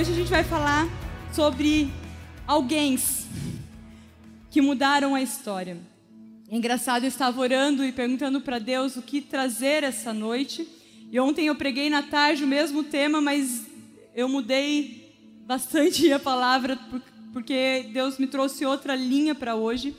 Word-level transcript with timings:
Hoje 0.00 0.12
a 0.12 0.14
gente 0.14 0.30
vai 0.30 0.42
falar 0.42 0.88
sobre 1.30 1.92
alguém 2.46 2.98
que 4.50 4.62
mudaram 4.62 5.14
a 5.14 5.20
história. 5.20 5.76
É 6.50 6.56
engraçado, 6.56 7.04
eu 7.04 7.08
estava 7.08 7.38
orando 7.38 7.84
e 7.84 7.92
perguntando 7.92 8.40
para 8.40 8.58
Deus 8.58 8.96
o 8.96 9.02
que 9.02 9.20
trazer 9.20 9.84
essa 9.84 10.14
noite. 10.14 10.66
E 11.12 11.20
ontem 11.20 11.48
eu 11.48 11.54
preguei 11.54 11.90
na 11.90 12.02
tarde 12.02 12.44
o 12.44 12.46
mesmo 12.46 12.82
tema, 12.82 13.20
mas 13.20 13.66
eu 14.14 14.26
mudei 14.26 15.14
bastante 15.44 16.10
a 16.14 16.18
palavra 16.18 16.78
porque 17.34 17.84
Deus 17.92 18.16
me 18.16 18.26
trouxe 18.26 18.64
outra 18.64 18.96
linha 18.96 19.34
para 19.34 19.54
hoje. 19.54 19.94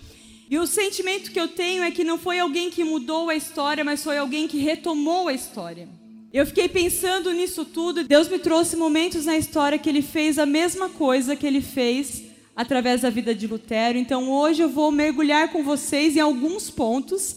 E 0.49 0.57
o 0.57 0.65
sentimento 0.65 1.29
que 1.29 1.39
eu 1.39 1.47
tenho 1.47 1.83
é 1.83 1.91
que 1.91 2.03
não 2.03 2.17
foi 2.17 2.39
alguém 2.39 2.71
que 2.71 2.83
mudou 2.83 3.29
a 3.29 3.35
história, 3.35 3.83
mas 3.83 4.03
foi 4.03 4.17
alguém 4.17 4.47
que 4.47 4.57
retomou 4.57 5.27
a 5.27 5.33
história. 5.33 5.87
Eu 6.33 6.45
fiquei 6.45 6.69
pensando 6.69 7.33
nisso 7.33 7.65
tudo. 7.65 8.05
Deus 8.05 8.29
me 8.29 8.39
trouxe 8.39 8.77
momentos 8.77 9.25
na 9.25 9.37
história 9.37 9.77
que 9.77 9.89
ele 9.89 10.01
fez 10.01 10.39
a 10.39 10.45
mesma 10.45 10.87
coisa 10.87 11.35
que 11.35 11.45
ele 11.45 11.59
fez 11.59 12.23
através 12.55 13.01
da 13.01 13.09
vida 13.09 13.35
de 13.35 13.47
Lutero. 13.47 13.97
Então 13.97 14.31
hoje 14.31 14.61
eu 14.61 14.69
vou 14.69 14.93
mergulhar 14.93 15.51
com 15.51 15.61
vocês 15.61 16.15
em 16.15 16.21
alguns 16.21 16.69
pontos 16.69 17.35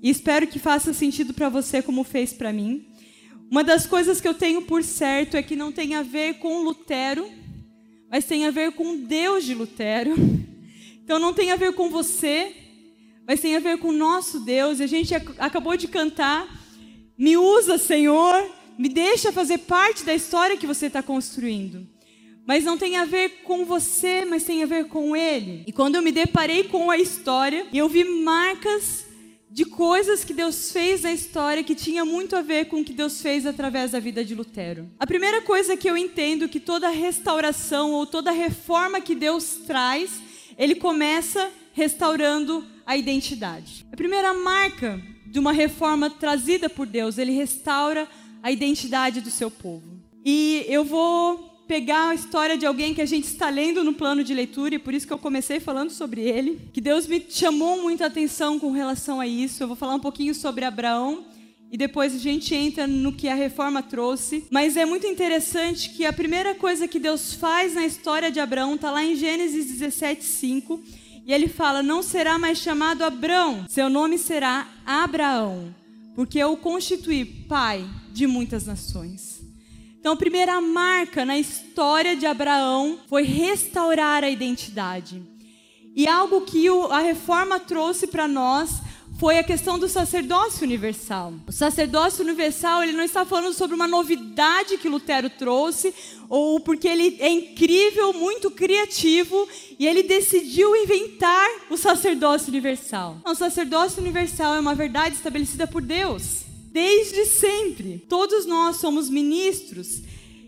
e 0.00 0.08
espero 0.08 0.46
que 0.46 0.60
faça 0.60 0.94
sentido 0.94 1.34
para 1.34 1.48
você 1.48 1.82
como 1.82 2.04
fez 2.04 2.32
para 2.32 2.52
mim. 2.52 2.86
Uma 3.50 3.64
das 3.64 3.84
coisas 3.84 4.20
que 4.20 4.28
eu 4.28 4.34
tenho 4.34 4.62
por 4.62 4.84
certo 4.84 5.36
é 5.36 5.42
que 5.42 5.56
não 5.56 5.72
tem 5.72 5.96
a 5.96 6.02
ver 6.02 6.34
com 6.34 6.62
Lutero, 6.62 7.28
mas 8.08 8.26
tem 8.26 8.46
a 8.46 8.52
ver 8.52 8.70
com 8.72 8.96
Deus 8.96 9.44
de 9.44 9.54
Lutero. 9.54 10.14
Então 11.02 11.18
não 11.18 11.34
tem 11.34 11.50
a 11.50 11.56
ver 11.56 11.72
com 11.72 11.90
você, 11.90 12.54
mas 13.26 13.40
tem 13.40 13.56
a 13.56 13.60
ver 13.60 13.78
com 13.78 13.88
o 13.88 13.92
nosso 13.92 14.38
Deus. 14.38 14.78
E 14.78 14.84
a 14.84 14.86
gente 14.86 15.12
acabou 15.14 15.76
de 15.76 15.88
cantar. 15.88 16.65
Me 17.18 17.36
usa, 17.36 17.78
Senhor, 17.78 18.50
me 18.78 18.88
deixa 18.88 19.32
fazer 19.32 19.58
parte 19.58 20.04
da 20.04 20.14
história 20.14 20.56
que 20.56 20.66
você 20.66 20.86
está 20.86 21.02
construindo. 21.02 21.86
Mas 22.46 22.62
não 22.62 22.78
tem 22.78 22.96
a 22.96 23.04
ver 23.04 23.42
com 23.42 23.64
você, 23.64 24.24
mas 24.24 24.44
tem 24.44 24.62
a 24.62 24.66
ver 24.66 24.86
com 24.86 25.16
Ele. 25.16 25.64
E 25.66 25.72
quando 25.72 25.96
eu 25.96 26.02
me 26.02 26.12
deparei 26.12 26.64
com 26.64 26.90
a 26.90 26.98
história, 26.98 27.66
eu 27.72 27.88
vi 27.88 28.04
marcas 28.04 29.06
de 29.50 29.64
coisas 29.64 30.22
que 30.22 30.34
Deus 30.34 30.70
fez 30.70 31.02
na 31.02 31.12
história 31.12 31.64
que 31.64 31.74
tinha 31.74 32.04
muito 32.04 32.36
a 32.36 32.42
ver 32.42 32.66
com 32.66 32.80
o 32.80 32.84
que 32.84 32.92
Deus 32.92 33.20
fez 33.20 33.46
através 33.46 33.92
da 33.92 33.98
vida 33.98 34.24
de 34.24 34.34
Lutero. 34.34 34.90
A 34.98 35.06
primeira 35.06 35.40
coisa 35.42 35.76
que 35.76 35.88
eu 35.88 35.96
entendo 35.96 36.48
que 36.48 36.60
toda 36.60 36.88
restauração 36.90 37.92
ou 37.92 38.06
toda 38.06 38.30
reforma 38.30 39.00
que 39.00 39.14
Deus 39.14 39.60
traz, 39.66 40.20
ele 40.58 40.74
começa 40.74 41.50
restaurando 41.72 42.64
a 42.84 42.96
identidade. 42.96 43.86
A 43.90 43.96
primeira 43.96 44.34
marca 44.34 45.02
de 45.26 45.38
uma 45.38 45.52
reforma 45.52 46.08
trazida 46.08 46.68
por 46.68 46.86
Deus, 46.86 47.18
ele 47.18 47.32
restaura 47.32 48.08
a 48.42 48.50
identidade 48.50 49.20
do 49.20 49.30
seu 49.30 49.50
povo. 49.50 50.00
E 50.24 50.64
eu 50.68 50.84
vou 50.84 51.56
pegar 51.66 52.10
a 52.10 52.14
história 52.14 52.56
de 52.56 52.64
alguém 52.64 52.94
que 52.94 53.02
a 53.02 53.06
gente 53.06 53.24
está 53.24 53.48
lendo 53.50 53.82
no 53.82 53.92
plano 53.92 54.22
de 54.22 54.32
leitura, 54.32 54.76
e 54.76 54.78
por 54.78 54.94
isso 54.94 55.06
que 55.06 55.12
eu 55.12 55.18
comecei 55.18 55.58
falando 55.58 55.90
sobre 55.90 56.20
ele, 56.20 56.60
que 56.72 56.80
Deus 56.80 57.06
me 57.06 57.24
chamou 57.28 57.82
muita 57.82 58.06
atenção 58.06 58.58
com 58.58 58.70
relação 58.70 59.20
a 59.20 59.26
isso. 59.26 59.62
Eu 59.62 59.68
vou 59.68 59.76
falar 59.76 59.94
um 59.94 60.00
pouquinho 60.00 60.34
sobre 60.34 60.64
Abraão 60.64 61.24
e 61.70 61.76
depois 61.76 62.14
a 62.14 62.18
gente 62.18 62.54
entra 62.54 62.86
no 62.86 63.12
que 63.12 63.28
a 63.28 63.34
reforma 63.34 63.82
trouxe. 63.82 64.44
Mas 64.50 64.76
é 64.76 64.84
muito 64.84 65.06
interessante 65.06 65.90
que 65.90 66.04
a 66.04 66.12
primeira 66.12 66.54
coisa 66.54 66.86
que 66.86 66.98
Deus 66.98 67.34
faz 67.34 67.74
na 67.74 67.84
história 67.84 68.30
de 68.30 68.38
Abraão 68.38 68.76
está 68.76 68.90
lá 68.90 69.04
em 69.04 69.16
Gênesis 69.16 69.66
17, 69.66 70.24
5. 70.24 70.80
E 71.26 71.32
ele 71.32 71.48
fala: 71.48 71.82
Não 71.82 72.02
será 72.02 72.38
mais 72.38 72.58
chamado 72.58 73.02
Abraão, 73.02 73.66
seu 73.68 73.90
nome 73.90 74.16
será 74.16 74.68
Abraão, 74.86 75.74
porque 76.14 76.38
eu 76.38 76.52
o 76.52 76.56
constituí 76.56 77.24
pai 77.24 77.84
de 78.12 78.28
muitas 78.28 78.64
nações. 78.64 79.42
Então, 79.98 80.12
a 80.12 80.16
primeira 80.16 80.60
marca 80.60 81.24
na 81.24 81.36
história 81.36 82.14
de 82.14 82.26
Abraão 82.26 83.00
foi 83.08 83.24
restaurar 83.24 84.22
a 84.22 84.30
identidade. 84.30 85.20
E 85.96 86.06
algo 86.06 86.42
que 86.42 86.68
a 86.90 87.00
reforma 87.00 87.58
trouxe 87.58 88.06
para 88.06 88.28
nós 88.28 88.80
foi 89.18 89.38
a 89.38 89.44
questão 89.44 89.78
do 89.78 89.88
sacerdócio 89.88 90.64
universal. 90.64 91.32
O 91.46 91.52
sacerdócio 91.52 92.24
universal, 92.24 92.82
ele 92.82 92.92
não 92.92 93.04
está 93.04 93.24
falando 93.24 93.54
sobre 93.54 93.74
uma 93.74 93.88
novidade 93.88 94.78
que 94.78 94.88
Lutero 94.88 95.30
trouxe, 95.30 95.94
ou 96.28 96.60
porque 96.60 96.86
ele 96.86 97.16
é 97.20 97.30
incrível, 97.30 98.12
muito 98.12 98.50
criativo, 98.50 99.48
e 99.78 99.86
ele 99.86 100.02
decidiu 100.02 100.76
inventar 100.76 101.46
o 101.70 101.76
sacerdócio 101.76 102.48
universal. 102.48 103.18
o 103.24 103.34
sacerdócio 103.34 104.00
universal 104.00 104.54
é 104.54 104.60
uma 104.60 104.74
verdade 104.74 105.16
estabelecida 105.16 105.66
por 105.66 105.82
Deus 105.82 106.46
desde 106.76 107.24
sempre. 107.24 108.04
Todos 108.06 108.44
nós 108.44 108.76
somos 108.76 109.08
ministros. 109.08 110.02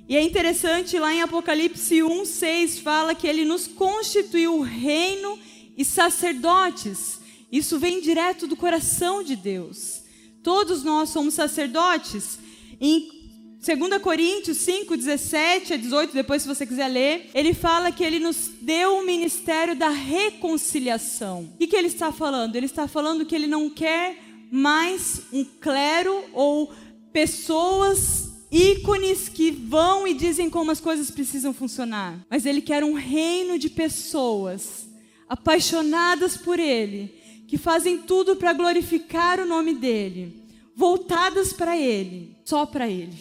E 0.06 0.14
é 0.14 0.22
interessante, 0.22 0.98
lá 0.98 1.14
em 1.14 1.22
Apocalipse 1.22 2.02
1, 2.02 2.24
6, 2.26 2.80
fala 2.80 3.14
que 3.14 3.26
ele 3.26 3.46
nos 3.46 3.66
constituiu 3.66 4.60
reino 4.60 5.38
e 5.74 5.86
sacerdotes. 5.86 7.17
Isso 7.50 7.78
vem 7.78 8.00
direto 8.00 8.46
do 8.46 8.56
coração 8.56 9.22
de 9.22 9.34
Deus. 9.34 10.02
Todos 10.42 10.82
nós 10.82 11.10
somos 11.10 11.34
sacerdotes. 11.34 12.38
Em 12.80 13.18
2 13.60 14.00
Coríntios 14.00 14.58
5, 14.58 14.96
17 14.96 15.74
a 15.74 15.76
18, 15.76 16.14
depois 16.14 16.42
se 16.42 16.48
você 16.48 16.64
quiser 16.64 16.88
ler, 16.88 17.30
ele 17.34 17.52
fala 17.52 17.90
que 17.90 18.04
ele 18.04 18.20
nos 18.20 18.52
deu 18.60 18.98
o 18.98 19.04
ministério 19.04 19.74
da 19.74 19.88
reconciliação. 19.88 21.52
O 21.54 21.66
que, 21.66 21.74
ele 21.74 21.88
está 21.88 22.12
falando? 22.12 22.54
Ele 22.54 22.66
está 22.66 22.86
falando 22.86 23.26
que 23.26 23.34
ele 23.34 23.48
não 23.48 23.68
quer 23.68 24.16
mais 24.50 25.22
um 25.32 25.44
clero 25.44 26.24
ou 26.32 26.72
pessoas 27.12 28.28
ícones 28.50 29.28
que 29.28 29.50
vão 29.50 30.06
e 30.06 30.14
dizem 30.14 30.48
como 30.48 30.70
as 30.70 30.80
coisas 30.80 31.10
precisam 31.10 31.52
funcionar. 31.52 32.24
Mas 32.30 32.46
ele 32.46 32.62
quer 32.62 32.84
um 32.84 32.94
reino 32.94 33.58
de 33.58 33.68
pessoas 33.68 34.88
apaixonadas 35.28 36.36
por 36.36 36.58
ele, 36.58 37.17
que 37.48 37.56
fazem 37.56 38.02
tudo 38.02 38.36
para 38.36 38.52
glorificar 38.52 39.40
o 39.40 39.46
nome 39.46 39.74
dele, 39.74 40.44
voltadas 40.76 41.50
para 41.50 41.76
ele, 41.76 42.36
só 42.44 42.66
para 42.66 42.86
ele. 42.86 43.16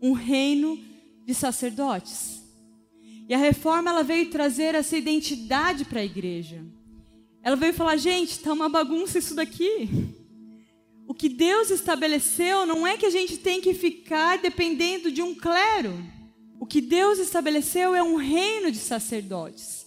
Um 0.00 0.12
reino 0.12 0.78
de 1.26 1.34
sacerdotes. 1.34 2.40
E 3.28 3.34
a 3.34 3.38
reforma 3.38 3.90
ela 3.90 4.04
veio 4.04 4.30
trazer 4.30 4.76
essa 4.76 4.96
identidade 4.96 5.84
para 5.84 6.00
a 6.00 6.04
igreja. 6.04 6.64
Ela 7.42 7.56
veio 7.56 7.74
falar: 7.74 7.96
gente, 7.96 8.30
está 8.30 8.52
uma 8.52 8.68
bagunça 8.68 9.18
isso 9.18 9.34
daqui. 9.34 9.88
O 11.04 11.12
que 11.12 11.28
Deus 11.28 11.70
estabeleceu 11.70 12.64
não 12.64 12.86
é 12.86 12.96
que 12.96 13.06
a 13.06 13.10
gente 13.10 13.36
tem 13.36 13.60
que 13.60 13.74
ficar 13.74 14.38
dependendo 14.38 15.10
de 15.10 15.20
um 15.20 15.34
clero. 15.34 15.92
O 16.60 16.66
que 16.66 16.80
Deus 16.80 17.18
estabeleceu 17.18 17.96
é 17.96 18.02
um 18.02 18.14
reino 18.14 18.70
de 18.70 18.78
sacerdotes. 18.78 19.86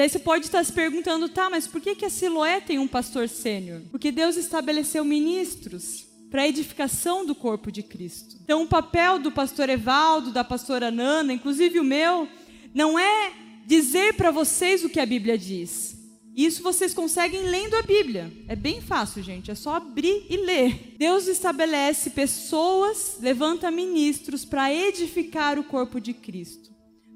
Daí 0.00 0.08
você 0.08 0.18
pode 0.18 0.46
estar 0.46 0.64
se 0.64 0.72
perguntando, 0.72 1.28
tá, 1.28 1.50
mas 1.50 1.66
por 1.66 1.78
que, 1.78 1.94
que 1.94 2.06
a 2.06 2.08
Siloé 2.08 2.58
tem 2.58 2.78
um 2.78 2.88
pastor 2.88 3.28
sênior? 3.28 3.82
Porque 3.90 4.10
Deus 4.10 4.34
estabeleceu 4.34 5.04
ministros 5.04 6.06
para 6.30 6.40
a 6.40 6.48
edificação 6.48 7.26
do 7.26 7.34
corpo 7.34 7.70
de 7.70 7.82
Cristo. 7.82 8.38
Então, 8.42 8.62
o 8.62 8.66
papel 8.66 9.18
do 9.18 9.30
pastor 9.30 9.68
Evaldo, 9.68 10.32
da 10.32 10.42
pastora 10.42 10.90
Nana, 10.90 11.34
inclusive 11.34 11.78
o 11.78 11.84
meu, 11.84 12.26
não 12.72 12.98
é 12.98 13.34
dizer 13.66 14.14
para 14.14 14.30
vocês 14.30 14.82
o 14.82 14.88
que 14.88 14.98
a 14.98 15.04
Bíblia 15.04 15.36
diz, 15.36 15.98
isso 16.34 16.62
vocês 16.62 16.94
conseguem 16.94 17.42
lendo 17.42 17.74
a 17.74 17.82
Bíblia. 17.82 18.32
É 18.48 18.56
bem 18.56 18.80
fácil, 18.80 19.22
gente. 19.22 19.50
É 19.50 19.54
só 19.54 19.74
abrir 19.74 20.24
e 20.30 20.38
ler. 20.38 20.94
Deus 20.96 21.26
estabelece 21.26 22.08
pessoas, 22.08 23.18
levanta 23.20 23.70
ministros 23.70 24.46
para 24.46 24.72
edificar 24.72 25.58
o 25.58 25.64
corpo 25.64 26.00
de 26.00 26.14
Cristo, 26.14 26.70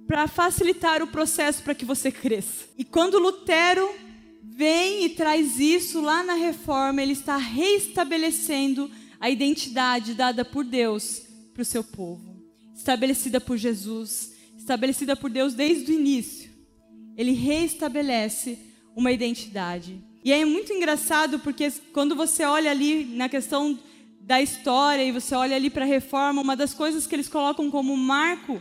para 0.07 0.27
facilitar 0.29 1.03
o 1.03 1.07
processo 1.07 1.63
para 1.63 1.75
que 1.75 1.85
você 1.85 2.11
cresça. 2.11 2.67
E 2.77 2.85
quando 2.85 3.19
Lutero 3.19 3.89
vem 4.43 5.05
e 5.05 5.11
traz 5.11 5.59
isso 5.59 6.01
lá 6.01 6.23
na 6.23 6.35
reforma, 6.35 7.03
ele 7.03 7.13
está 7.13 7.37
reestabelecendo 7.37 8.91
a 9.19 9.31
identidade 9.31 10.15
dada 10.15 10.45
por 10.45 10.65
Deus 10.65 11.23
para 11.53 11.63
o 11.63 11.65
seu 11.65 11.83
povo, 11.83 12.43
estabelecida 12.75 13.41
por 13.41 13.57
Jesus, 13.57 14.33
estabelecida 14.57 15.17
por 15.17 15.31
Deus 15.31 15.55
desde 15.55 15.91
o 15.93 15.95
início. 15.95 16.51
Ele 17.17 17.33
reestabelece 17.33 18.59
uma 18.95 19.13
identidade. 19.13 20.05
E 20.25 20.33
é 20.33 20.45
muito 20.45 20.73
engraçado 20.73 21.39
porque 21.39 21.71
quando 21.93 22.15
você 22.15 22.45
olha 22.45 22.71
ali 22.71 23.05
na 23.05 23.29
questão 23.29 23.79
da 24.21 24.41
história 24.41 25.05
e 25.05 25.13
você 25.13 25.35
olha 25.35 25.55
ali 25.55 25.69
para 25.69 25.85
a 25.85 25.89
reforma, 25.89 26.41
uma 26.41 26.57
das 26.57 26.73
coisas 26.73 27.07
que 27.07 27.15
eles 27.15 27.29
colocam 27.29 27.71
como 27.71 27.97
marco 27.97 28.61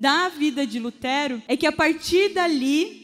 da 0.00 0.30
vida 0.30 0.66
de 0.66 0.78
Lutero 0.80 1.42
é 1.46 1.56
que 1.56 1.66
a 1.66 1.72
partir 1.72 2.32
dali 2.32 3.00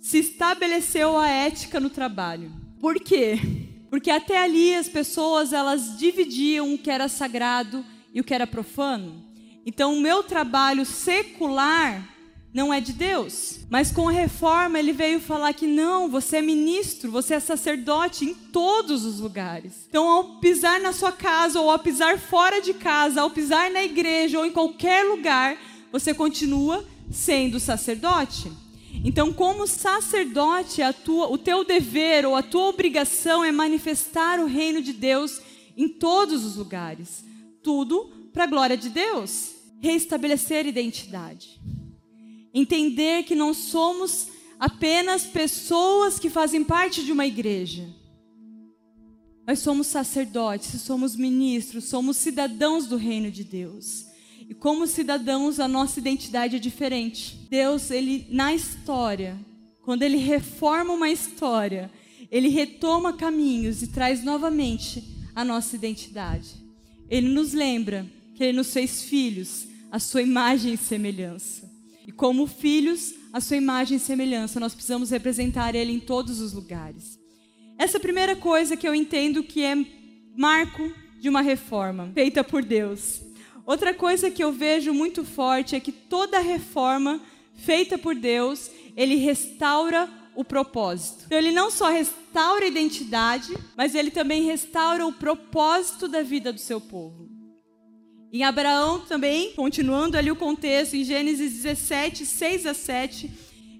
se 0.00 0.18
estabeleceu 0.18 1.18
a 1.18 1.28
ética 1.28 1.80
no 1.80 1.90
trabalho. 1.90 2.52
Por 2.80 2.94
quê? 3.00 3.38
Porque 3.90 4.10
até 4.10 4.40
ali 4.42 4.74
as 4.74 4.88
pessoas 4.88 5.52
elas 5.52 5.98
dividiam 5.98 6.72
o 6.72 6.78
que 6.78 6.90
era 6.90 7.08
sagrado 7.08 7.84
e 8.14 8.20
o 8.20 8.24
que 8.24 8.32
era 8.32 8.46
profano. 8.46 9.24
Então 9.66 9.94
o 9.94 10.00
meu 10.00 10.22
trabalho 10.22 10.86
secular 10.86 12.08
não 12.54 12.72
é 12.72 12.80
de 12.80 12.92
Deus. 12.92 13.60
Mas 13.70 13.90
com 13.90 14.08
a 14.08 14.12
reforma 14.12 14.78
ele 14.78 14.92
veio 14.92 15.18
falar 15.18 15.52
que 15.54 15.66
não, 15.66 16.08
você 16.08 16.36
é 16.36 16.42
ministro, 16.42 17.10
você 17.10 17.34
é 17.34 17.40
sacerdote 17.40 18.24
em 18.24 18.34
todos 18.34 19.04
os 19.04 19.18
lugares. 19.18 19.86
Então, 19.88 20.06
ao 20.06 20.24
pisar 20.38 20.80
na 20.80 20.92
sua 20.92 21.12
casa, 21.12 21.60
ou 21.60 21.70
ao 21.70 21.78
pisar 21.78 22.18
fora 22.18 22.60
de 22.60 22.74
casa, 22.74 23.22
ao 23.22 23.30
pisar 23.30 23.70
na 23.70 23.82
igreja, 23.82 24.38
ou 24.38 24.44
em 24.44 24.52
qualquer 24.52 25.04
lugar, 25.04 25.56
você 25.92 26.14
continua 26.14 26.84
sendo 27.10 27.60
sacerdote. 27.60 28.50
Então, 29.04 29.32
como 29.32 29.66
sacerdote, 29.66 30.80
tua, 31.04 31.30
o 31.30 31.38
teu 31.38 31.64
dever 31.64 32.24
ou 32.24 32.34
a 32.34 32.42
tua 32.42 32.68
obrigação 32.68 33.44
é 33.44 33.52
manifestar 33.52 34.40
o 34.40 34.46
reino 34.46 34.80
de 34.82 34.92
Deus 34.92 35.40
em 35.76 35.88
todos 35.88 36.44
os 36.44 36.56
lugares. 36.56 37.24
Tudo 37.62 38.10
para 38.32 38.44
a 38.44 38.46
glória 38.46 38.76
de 38.76 38.88
Deus. 38.88 39.54
Reestabelecer 39.80 40.66
identidade. 40.66 41.60
Entender 42.54 43.24
que 43.24 43.34
não 43.34 43.52
somos 43.52 44.28
apenas 44.58 45.24
pessoas 45.24 46.18
que 46.18 46.30
fazem 46.30 46.64
parte 46.64 47.04
de 47.04 47.12
uma 47.12 47.26
igreja. 47.26 47.88
Nós 49.46 49.58
somos 49.58 49.88
sacerdotes, 49.88 50.80
somos 50.82 51.16
ministros, 51.16 51.84
somos 51.84 52.16
cidadãos 52.16 52.86
do 52.86 52.96
reino 52.96 53.30
de 53.30 53.42
Deus. 53.42 54.11
E 54.52 54.54
como 54.54 54.86
cidadãos, 54.86 55.58
a 55.58 55.66
nossa 55.66 55.98
identidade 55.98 56.56
é 56.56 56.58
diferente. 56.58 57.38
Deus, 57.48 57.90
ele 57.90 58.26
na 58.28 58.52
história, 58.52 59.34
quando 59.80 60.02
ele 60.02 60.18
reforma 60.18 60.92
uma 60.92 61.08
história, 61.08 61.90
ele 62.30 62.48
retoma 62.48 63.14
caminhos 63.14 63.82
e 63.82 63.86
traz 63.86 64.22
novamente 64.22 65.02
a 65.34 65.42
nossa 65.42 65.74
identidade. 65.74 66.50
Ele 67.08 67.30
nos 67.30 67.54
lembra 67.54 68.06
que 68.34 68.44
ele 68.44 68.58
nos 68.58 68.70
fez 68.70 69.04
filhos, 69.04 69.66
a 69.90 69.98
sua 69.98 70.20
imagem 70.20 70.74
e 70.74 70.76
semelhança. 70.76 71.66
E 72.06 72.12
como 72.12 72.46
filhos, 72.46 73.14
a 73.32 73.40
sua 73.40 73.56
imagem 73.56 73.96
e 73.96 74.00
semelhança, 74.00 74.60
nós 74.60 74.74
precisamos 74.74 75.08
representar 75.08 75.74
ele 75.74 75.92
em 75.92 75.98
todos 75.98 76.40
os 76.40 76.52
lugares. 76.52 77.18
Essa 77.78 77.96
é 77.96 78.00
primeira 78.00 78.36
coisa 78.36 78.76
que 78.76 78.86
eu 78.86 78.94
entendo 78.94 79.42
que 79.42 79.62
é 79.62 79.74
marco 80.36 80.92
de 81.18 81.30
uma 81.30 81.40
reforma 81.40 82.10
feita 82.12 82.44
por 82.44 82.62
Deus. 82.62 83.31
Outra 83.64 83.94
coisa 83.94 84.30
que 84.30 84.42
eu 84.42 84.52
vejo 84.52 84.92
muito 84.92 85.24
forte 85.24 85.76
é 85.76 85.80
que 85.80 85.92
toda 85.92 86.38
reforma 86.40 87.20
feita 87.54 87.96
por 87.96 88.14
Deus, 88.14 88.70
ele 88.96 89.16
restaura 89.16 90.08
o 90.34 90.44
propósito. 90.44 91.24
Então, 91.26 91.38
ele 91.38 91.52
não 91.52 91.70
só 91.70 91.90
restaura 91.90 92.64
a 92.64 92.68
identidade, 92.68 93.52
mas 93.76 93.94
ele 93.94 94.10
também 94.10 94.44
restaura 94.44 95.06
o 95.06 95.12
propósito 95.12 96.08
da 96.08 96.22
vida 96.22 96.52
do 96.52 96.60
seu 96.60 96.80
povo. 96.80 97.30
Em 98.32 98.44
Abraão 98.44 99.00
também, 99.00 99.52
continuando 99.52 100.16
ali 100.16 100.30
o 100.30 100.36
contexto, 100.36 100.96
em 100.96 101.04
Gênesis 101.04 101.52
17, 101.52 102.24
6 102.24 102.66
a 102.66 102.72
7, 102.72 103.30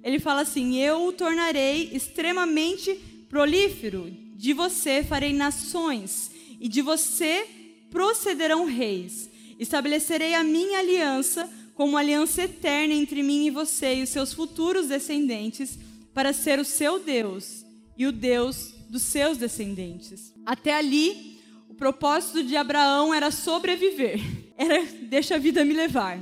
ele 0.04 0.18
fala 0.18 0.42
assim: 0.42 0.76
Eu 0.76 1.06
o 1.06 1.12
tornarei 1.12 1.88
extremamente 1.92 2.94
prolífero, 3.30 4.14
de 4.36 4.52
você 4.52 5.02
farei 5.02 5.32
nações, 5.32 6.30
e 6.60 6.68
de 6.68 6.82
você 6.82 7.46
procederão 7.90 8.66
reis. 8.66 9.30
Estabelecerei 9.58 10.34
a 10.34 10.44
minha 10.44 10.78
aliança 10.78 11.48
como 11.74 11.96
aliança 11.96 12.42
eterna 12.42 12.94
entre 12.94 13.22
mim 13.22 13.46
e 13.46 13.50
você 13.50 13.96
e 13.96 14.02
os 14.02 14.10
seus 14.10 14.32
futuros 14.32 14.88
descendentes, 14.88 15.78
para 16.12 16.32
ser 16.32 16.58
o 16.58 16.64
seu 16.64 17.00
Deus 17.00 17.64
e 17.96 18.06
o 18.06 18.12
Deus 18.12 18.74
dos 18.88 19.02
seus 19.02 19.38
descendentes. 19.38 20.34
Até 20.44 20.74
ali, 20.74 21.40
o 21.68 21.74
propósito 21.74 22.42
de 22.42 22.56
Abraão 22.56 23.14
era 23.14 23.30
sobreviver, 23.30 24.20
era 24.56 24.84
deixa 25.02 25.36
a 25.36 25.38
vida 25.38 25.64
me 25.64 25.72
levar. 25.72 26.20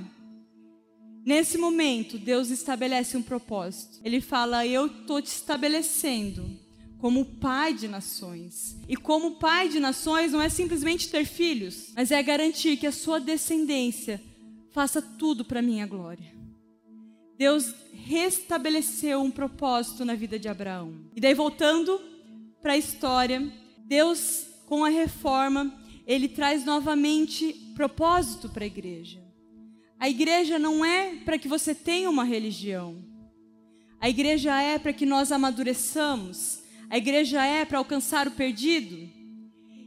Nesse 1.26 1.58
momento, 1.58 2.16
Deus 2.16 2.50
estabelece 2.50 3.16
um 3.16 3.22
propósito. 3.22 4.00
Ele 4.04 4.20
fala: 4.20 4.66
Eu 4.66 4.86
estou 4.86 5.20
te 5.20 5.26
estabelecendo 5.26 6.58
como 7.00 7.24
pai 7.24 7.72
de 7.72 7.88
nações. 7.88 8.76
E 8.86 8.96
como 8.96 9.36
pai 9.36 9.68
de 9.68 9.80
nações 9.80 10.32
não 10.32 10.40
é 10.40 10.48
simplesmente 10.48 11.08
ter 11.08 11.24
filhos, 11.24 11.92
mas 11.96 12.10
é 12.10 12.22
garantir 12.22 12.76
que 12.76 12.86
a 12.86 12.92
sua 12.92 13.18
descendência 13.18 14.22
faça 14.70 15.00
tudo 15.00 15.44
para 15.44 15.62
minha 15.62 15.86
glória. 15.86 16.32
Deus 17.38 17.74
restabeleceu 18.04 19.22
um 19.22 19.30
propósito 19.30 20.04
na 20.04 20.14
vida 20.14 20.38
de 20.38 20.46
Abraão. 20.46 20.94
E 21.16 21.20
daí 21.20 21.32
voltando 21.32 21.98
para 22.60 22.74
a 22.74 22.78
história, 22.78 23.50
Deus 23.78 24.46
com 24.66 24.84
a 24.84 24.90
reforma, 24.90 25.74
ele 26.06 26.28
traz 26.28 26.64
novamente 26.64 27.52
propósito 27.74 28.48
para 28.50 28.64
a 28.64 28.66
igreja. 28.66 29.22
A 29.98 30.08
igreja 30.08 30.58
não 30.58 30.84
é 30.84 31.16
para 31.24 31.38
que 31.38 31.48
você 31.48 31.74
tenha 31.74 32.10
uma 32.10 32.24
religião. 32.24 33.02
A 33.98 34.08
igreja 34.08 34.60
é 34.60 34.78
para 34.78 34.92
que 34.92 35.06
nós 35.06 35.32
amadureçamos, 35.32 36.60
a 36.90 36.98
igreja 36.98 37.42
é 37.44 37.64
para 37.64 37.78
alcançar 37.78 38.26
o 38.26 38.32
perdido. 38.32 39.08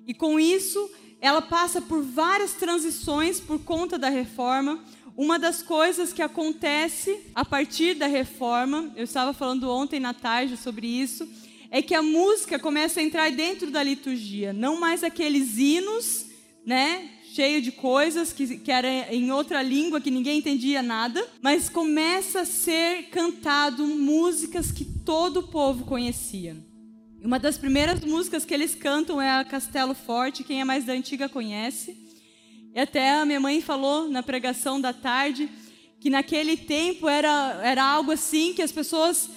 E 0.07 0.13
com 0.13 0.39
isso, 0.39 0.89
ela 1.19 1.41
passa 1.41 1.81
por 1.81 2.01
várias 2.01 2.53
transições 2.53 3.41
por 3.41 3.59
conta 3.59 3.97
da 4.00 4.07
reforma. 4.07 4.81
Uma 5.15 5.38
das 5.38 5.61
coisas 5.61 6.13
que 6.13 6.21
acontece 6.21 7.19
a 7.35 7.44
partir 7.44 7.94
da 7.94 8.07
reforma, 8.07 8.89
eu 8.95 9.03
estava 9.03 9.33
falando 9.33 9.69
ontem 9.69 10.00
na 10.00 10.13
tarde 10.13 10.55
sobre 10.55 10.88
isso, 10.88 11.27
é 11.69 11.81
que 11.81 11.94
a 11.94 12.01
música 12.01 12.57
começa 12.57 13.01
a 13.01 13.03
entrar 13.03 13.31
dentro 13.31 13.69
da 13.69 13.83
liturgia, 13.83 14.53
não 14.53 14.79
mais 14.79 15.03
aqueles 15.03 15.57
hinos, 15.57 16.27
né, 16.65 17.09
cheio 17.33 17.61
de 17.61 17.71
coisas 17.71 18.31
que, 18.31 18.59
que 18.59 18.71
era 18.71 19.13
em 19.13 19.31
outra 19.31 19.61
língua 19.61 20.00
que 20.00 20.11
ninguém 20.11 20.38
entendia 20.38 20.81
nada, 20.81 21.25
mas 21.41 21.67
começa 21.67 22.41
a 22.41 22.45
ser 22.45 23.09
cantado 23.09 23.85
músicas 23.85 24.71
que 24.71 24.85
todo 24.85 25.41
o 25.41 25.47
povo 25.47 25.83
conhecia. 25.83 26.55
Uma 27.23 27.39
das 27.39 27.57
primeiras 27.57 28.01
músicas 28.01 28.43
que 28.43 28.53
eles 28.53 28.75
cantam 28.75 29.21
é 29.21 29.31
a 29.31 29.45
Castelo 29.45 29.93
Forte, 29.93 30.43
quem 30.43 30.59
é 30.59 30.65
mais 30.65 30.83
da 30.83 30.91
antiga 30.91 31.29
conhece. 31.29 31.95
E 32.75 32.79
até 32.79 33.13
a 33.13 33.25
minha 33.25 33.39
mãe 33.39 33.61
falou 33.61 34.09
na 34.09 34.21
pregação 34.21 34.81
da 34.81 34.91
tarde 34.91 35.49
que 36.01 36.09
naquele 36.09 36.57
tempo 36.57 37.07
era, 37.07 37.61
era 37.63 37.81
algo 37.81 38.11
assim 38.11 38.53
que 38.53 38.61
as 38.61 38.73
pessoas 38.73 39.29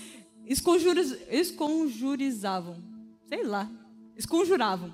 esconjuriz, 0.45 1.17
esconjurizavam. 1.31 2.83
Sei 3.29 3.45
lá, 3.45 3.71
esconjuravam. 4.17 4.93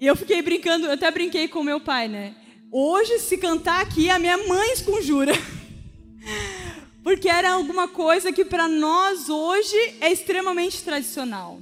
E 0.00 0.06
eu 0.06 0.14
fiquei 0.14 0.42
brincando, 0.42 0.86
eu 0.86 0.92
até 0.92 1.10
brinquei 1.10 1.48
com 1.48 1.64
meu 1.64 1.80
pai, 1.80 2.06
né? 2.06 2.36
Hoje, 2.70 3.18
se 3.18 3.36
cantar 3.36 3.80
aqui, 3.80 4.08
a 4.08 4.18
minha 4.20 4.38
mãe 4.46 4.74
esconjura. 4.74 5.32
Porque 7.02 7.28
era 7.28 7.52
alguma 7.52 7.88
coisa 7.88 8.32
que 8.32 8.44
para 8.44 8.68
nós 8.68 9.28
hoje 9.28 9.76
é 10.00 10.12
extremamente 10.12 10.82
tradicional. 10.82 11.60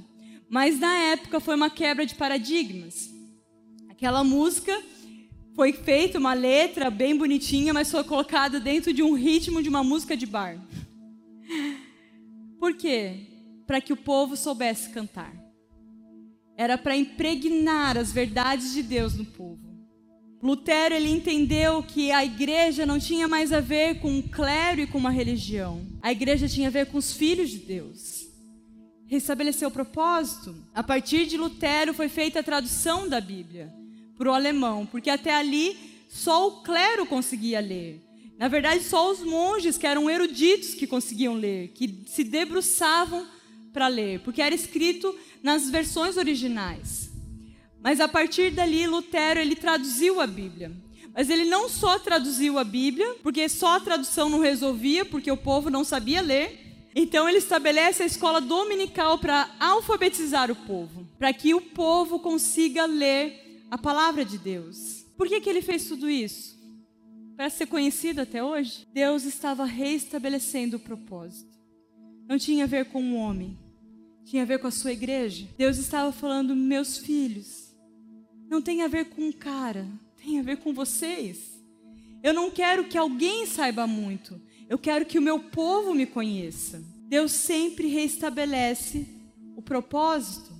Mas 0.49 0.79
na 0.79 0.93
época 1.11 1.39
foi 1.39 1.55
uma 1.55 1.69
quebra 1.69 2.05
de 2.05 2.13
paradigmas. 2.13 3.09
Aquela 3.89 4.23
música 4.23 4.77
foi 5.55 5.73
feita, 5.73 6.19
uma 6.19 6.33
letra 6.33 6.89
bem 6.89 7.15
bonitinha, 7.15 7.73
mas 7.73 7.89
foi 7.89 8.03
colocada 8.03 8.59
dentro 8.59 8.93
de 8.93 9.01
um 9.01 9.13
ritmo 9.13 9.63
de 9.63 9.69
uma 9.69 9.83
música 9.83 10.15
de 10.15 10.25
bar. 10.25 10.59
Por 12.59 12.75
quê? 12.75 13.27
Para 13.65 13.81
que 13.81 13.93
o 13.93 13.97
povo 13.97 14.37
soubesse 14.37 14.89
cantar. 14.89 15.33
Era 16.55 16.77
para 16.77 16.95
impregnar 16.95 17.97
as 17.97 18.11
verdades 18.11 18.73
de 18.73 18.83
Deus 18.83 19.15
no 19.15 19.25
povo. 19.25 19.70
Lutero 20.41 20.95
ele 20.95 21.09
entendeu 21.09 21.83
que 21.83 22.11
a 22.11 22.25
igreja 22.25 22.83
não 22.85 22.97
tinha 22.97 23.27
mais 23.27 23.53
a 23.53 23.59
ver 23.59 23.99
com 23.99 24.09
um 24.09 24.21
clero 24.21 24.81
e 24.81 24.87
com 24.87 24.97
uma 24.97 25.11
religião. 25.11 25.85
A 26.01 26.11
igreja 26.11 26.47
tinha 26.47 26.67
a 26.67 26.71
ver 26.71 26.87
com 26.87 26.97
os 26.97 27.13
filhos 27.13 27.51
de 27.51 27.59
Deus. 27.59 28.27
Restabeleceu 29.05 29.67
o 29.67 29.71
propósito. 29.71 30.55
A 30.73 30.81
partir 30.81 31.27
de 31.27 31.37
Lutero 31.37 31.93
foi 31.93 32.09
feita 32.09 32.39
a 32.39 32.43
tradução 32.43 33.07
da 33.07 33.21
Bíblia 33.21 33.71
para 34.17 34.31
o 34.31 34.33
alemão, 34.33 34.85
porque 34.85 35.11
até 35.11 35.35
ali 35.35 35.77
só 36.09 36.47
o 36.47 36.61
clero 36.63 37.05
conseguia 37.05 37.59
ler. 37.59 38.01
Na 38.39 38.47
verdade, 38.47 38.83
só 38.83 39.11
os 39.11 39.19
monges 39.19 39.77
que 39.77 39.85
eram 39.85 40.09
eruditos 40.09 40.73
que 40.73 40.87
conseguiam 40.87 41.35
ler, 41.35 41.67
que 41.75 42.03
se 42.07 42.23
debruçavam 42.23 43.27
para 43.71 43.87
ler, 43.87 44.21
porque 44.21 44.41
era 44.41 44.55
escrito 44.55 45.15
nas 45.43 45.69
versões 45.69 46.17
originais. 46.17 47.10
Mas 47.83 47.99
a 47.99 48.07
partir 48.07 48.51
dali, 48.51 48.85
Lutero 48.85 49.39
ele 49.39 49.55
traduziu 49.55 50.21
a 50.21 50.27
Bíblia. 50.27 50.71
Mas 51.13 51.29
ele 51.29 51.45
não 51.45 51.67
só 51.67 51.99
traduziu 51.99 52.57
a 52.57 52.63
Bíblia, 52.63 53.15
porque 53.21 53.49
só 53.49 53.75
a 53.75 53.79
tradução 53.79 54.29
não 54.29 54.39
resolvia, 54.39 55.03
porque 55.03 55.31
o 55.31 55.37
povo 55.37 55.69
não 55.69 55.83
sabia 55.83 56.21
ler. 56.21 56.89
Então 56.95 57.27
ele 57.27 57.37
estabelece 57.37 58.03
a 58.03 58.05
escola 58.05 58.39
dominical 58.39 59.17
para 59.17 59.49
alfabetizar 59.59 60.51
o 60.51 60.55
povo, 60.55 61.07
para 61.17 61.33
que 61.33 61.53
o 61.53 61.61
povo 61.61 62.19
consiga 62.19 62.85
ler 62.85 63.63
a 63.69 63.77
palavra 63.77 64.25
de 64.25 64.37
Deus. 64.37 65.05
Por 65.17 65.27
que, 65.27 65.39
que 65.39 65.49
ele 65.49 65.61
fez 65.61 65.85
tudo 65.85 66.09
isso? 66.09 66.59
Para 67.35 67.49
ser 67.49 67.65
conhecido 67.65 68.21
até 68.21 68.43
hoje? 68.43 68.85
Deus 68.93 69.23
estava 69.23 69.65
reestabelecendo 69.65 70.77
o 70.77 70.79
propósito. 70.79 71.51
Não 72.27 72.37
tinha 72.37 72.65
a 72.65 72.67
ver 72.67 72.85
com 72.85 73.01
o 73.03 73.15
homem, 73.15 73.57
tinha 74.25 74.43
a 74.43 74.45
ver 74.45 74.59
com 74.59 74.67
a 74.67 74.71
sua 74.71 74.91
igreja. 74.91 75.47
Deus 75.57 75.77
estava 75.77 76.11
falando, 76.11 76.55
meus 76.55 76.97
filhos, 76.97 77.70
não 78.51 78.61
tem 78.61 78.81
a 78.81 78.87
ver 78.89 79.05
com 79.05 79.31
cara, 79.31 79.87
tem 80.21 80.37
a 80.37 80.43
ver 80.43 80.57
com 80.57 80.73
vocês. 80.73 81.57
Eu 82.21 82.33
não 82.33 82.51
quero 82.51 82.83
que 82.83 82.97
alguém 82.97 83.45
saiba 83.45 83.87
muito, 83.87 84.41
eu 84.67 84.77
quero 84.77 85.05
que 85.05 85.17
o 85.17 85.21
meu 85.21 85.39
povo 85.39 85.93
me 85.95 86.05
conheça. 86.05 86.83
Deus 87.07 87.31
sempre 87.31 87.87
reestabelece 87.87 89.07
o 89.55 89.61
propósito. 89.61 90.51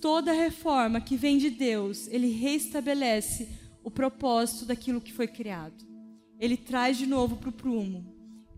Toda 0.00 0.32
reforma 0.32 1.00
que 1.02 1.16
vem 1.16 1.36
de 1.36 1.50
Deus, 1.50 2.08
Ele 2.08 2.30
reestabelece 2.30 3.46
o 3.84 3.90
propósito 3.90 4.64
daquilo 4.64 5.00
que 5.00 5.12
foi 5.12 5.26
criado. 5.26 5.84
ele 6.38 6.56
traz 6.56 6.96
de 6.96 7.06
novo 7.06 7.36
para 7.36 7.50
o 7.50 7.52
prumo. 7.52 8.06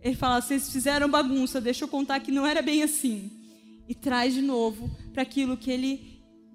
Ele 0.01 0.15
fala: 0.15 0.41
vocês 0.41 0.71
fizeram 0.71 1.11
bagunça, 1.11 1.61
deixa 1.61 1.85
eu 1.85 1.89
contar 1.89 2.21
que 2.21 2.31
não 2.31 2.47
era 2.47 2.63
bem 2.63 2.85
assim. 2.85 3.29
E 3.89 3.95
traz 3.95 4.35
de 4.35 4.43
novo 4.43 4.89
para 5.13 5.23
aquilo 5.23 5.57
que 5.57 5.71
ele 5.73 6.12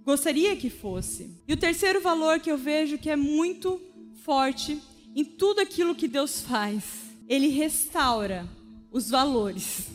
gostaria 0.08 0.56
que 0.56 0.70
fosse. 0.70 1.30
E 1.46 1.52
o 1.52 1.58
terceiro 1.58 2.00
valor 2.00 2.40
que 2.40 2.50
eu 2.50 2.58
vejo 2.58 2.98
que 2.98 3.10
é 3.10 3.18
muito 3.18 3.82
forte 4.24 4.82
em 5.14 5.26
tudo 5.26 5.60
aquilo 5.60 5.94
que 5.94 6.08
Deus 6.08 6.40
faz, 6.40 6.86
ele 7.28 7.50
restaura 7.50 8.48
os 8.90 9.10
valores, 9.10 9.88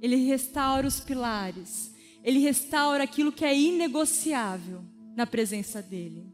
ele 0.00 0.14
restaura 0.14 0.86
os 0.86 1.00
pilares, 1.00 1.92
ele 2.22 2.38
restaura 2.38 3.02
aquilo 3.02 3.32
que 3.32 3.44
é 3.44 3.58
inegociável 3.58 4.84
na 5.16 5.26
presença 5.26 5.82
dele. 5.82 6.32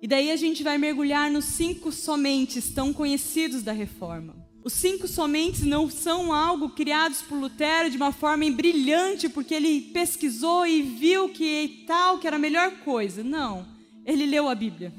E 0.00 0.06
daí 0.06 0.30
a 0.30 0.36
gente 0.36 0.62
vai 0.62 0.78
mergulhar 0.78 1.28
nos 1.28 1.46
cinco 1.46 1.90
somentes 1.90 2.70
tão 2.70 2.92
conhecidos 2.92 3.64
da 3.64 3.72
reforma. 3.72 4.45
Os 4.66 4.72
cinco 4.72 5.06
somentes 5.06 5.62
não 5.62 5.88
são 5.88 6.32
algo 6.32 6.70
criados 6.70 7.22
por 7.22 7.38
Lutero 7.38 7.88
de 7.88 7.96
uma 7.96 8.10
forma 8.10 8.50
brilhante, 8.50 9.28
porque 9.28 9.54
ele 9.54 9.80
pesquisou 9.80 10.66
e 10.66 10.82
viu 10.82 11.28
que 11.28 11.84
tal 11.86 12.18
que 12.18 12.26
era 12.26 12.34
a 12.34 12.40
melhor 12.40 12.72
coisa. 12.78 13.22
Não, 13.22 13.64
ele 14.04 14.26
leu 14.26 14.48
a 14.48 14.56
Bíblia. 14.56 14.92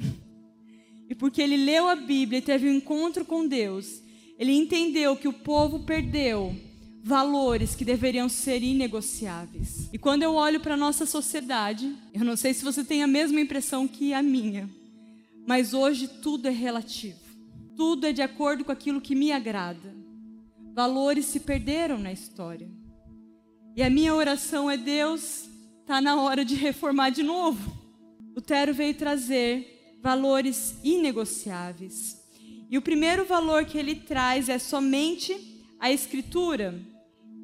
E 1.09 1.13
porque 1.13 1.41
ele 1.41 1.57
leu 1.57 1.89
a 1.89 1.97
Bíblia 1.97 2.39
e 2.39 2.41
teve 2.41 2.69
um 2.69 2.75
encontro 2.75 3.25
com 3.25 3.45
Deus, 3.45 4.01
ele 4.39 4.53
entendeu 4.53 5.17
que 5.17 5.27
o 5.27 5.33
povo 5.33 5.79
perdeu 5.79 6.55
valores 7.03 7.75
que 7.75 7.83
deveriam 7.83 8.29
ser 8.29 8.63
inegociáveis. 8.63 9.89
E 9.91 9.97
quando 9.97 10.23
eu 10.23 10.33
olho 10.35 10.61
para 10.61 10.75
a 10.75 10.77
nossa 10.77 11.05
sociedade, 11.05 11.93
eu 12.13 12.23
não 12.23 12.37
sei 12.37 12.53
se 12.53 12.63
você 12.63 12.85
tem 12.85 13.03
a 13.03 13.07
mesma 13.07 13.41
impressão 13.41 13.85
que 13.85 14.13
a 14.13 14.23
minha, 14.23 14.69
mas 15.45 15.73
hoje 15.73 16.07
tudo 16.07 16.47
é 16.47 16.51
relativo. 16.51 17.26
Tudo 17.77 18.07
é 18.07 18.11
de 18.11 18.23
acordo 18.23 18.65
com 18.65 18.71
aquilo 18.71 18.99
que 18.99 19.13
me 19.13 19.31
agrada. 19.31 19.95
Valores 20.73 21.25
se 21.27 21.39
perderam 21.39 21.99
na 21.99 22.11
história. 22.11 22.67
E 23.75 23.83
a 23.83 23.89
minha 23.89 24.15
oração 24.15 24.69
é: 24.69 24.75
Deus, 24.75 25.47
está 25.81 26.01
na 26.01 26.19
hora 26.19 26.43
de 26.43 26.55
reformar 26.55 27.11
de 27.11 27.21
novo. 27.21 27.71
O 28.35 28.41
Tero 28.41 28.73
veio 28.73 28.95
trazer 28.95 29.99
valores 30.01 30.75
inegociáveis. 30.83 32.17
E 32.67 32.79
o 32.79 32.81
primeiro 32.81 33.25
valor 33.25 33.63
que 33.65 33.77
ele 33.77 33.93
traz 33.93 34.49
é 34.49 34.57
somente 34.57 35.63
a 35.79 35.91
Escritura. 35.91 36.81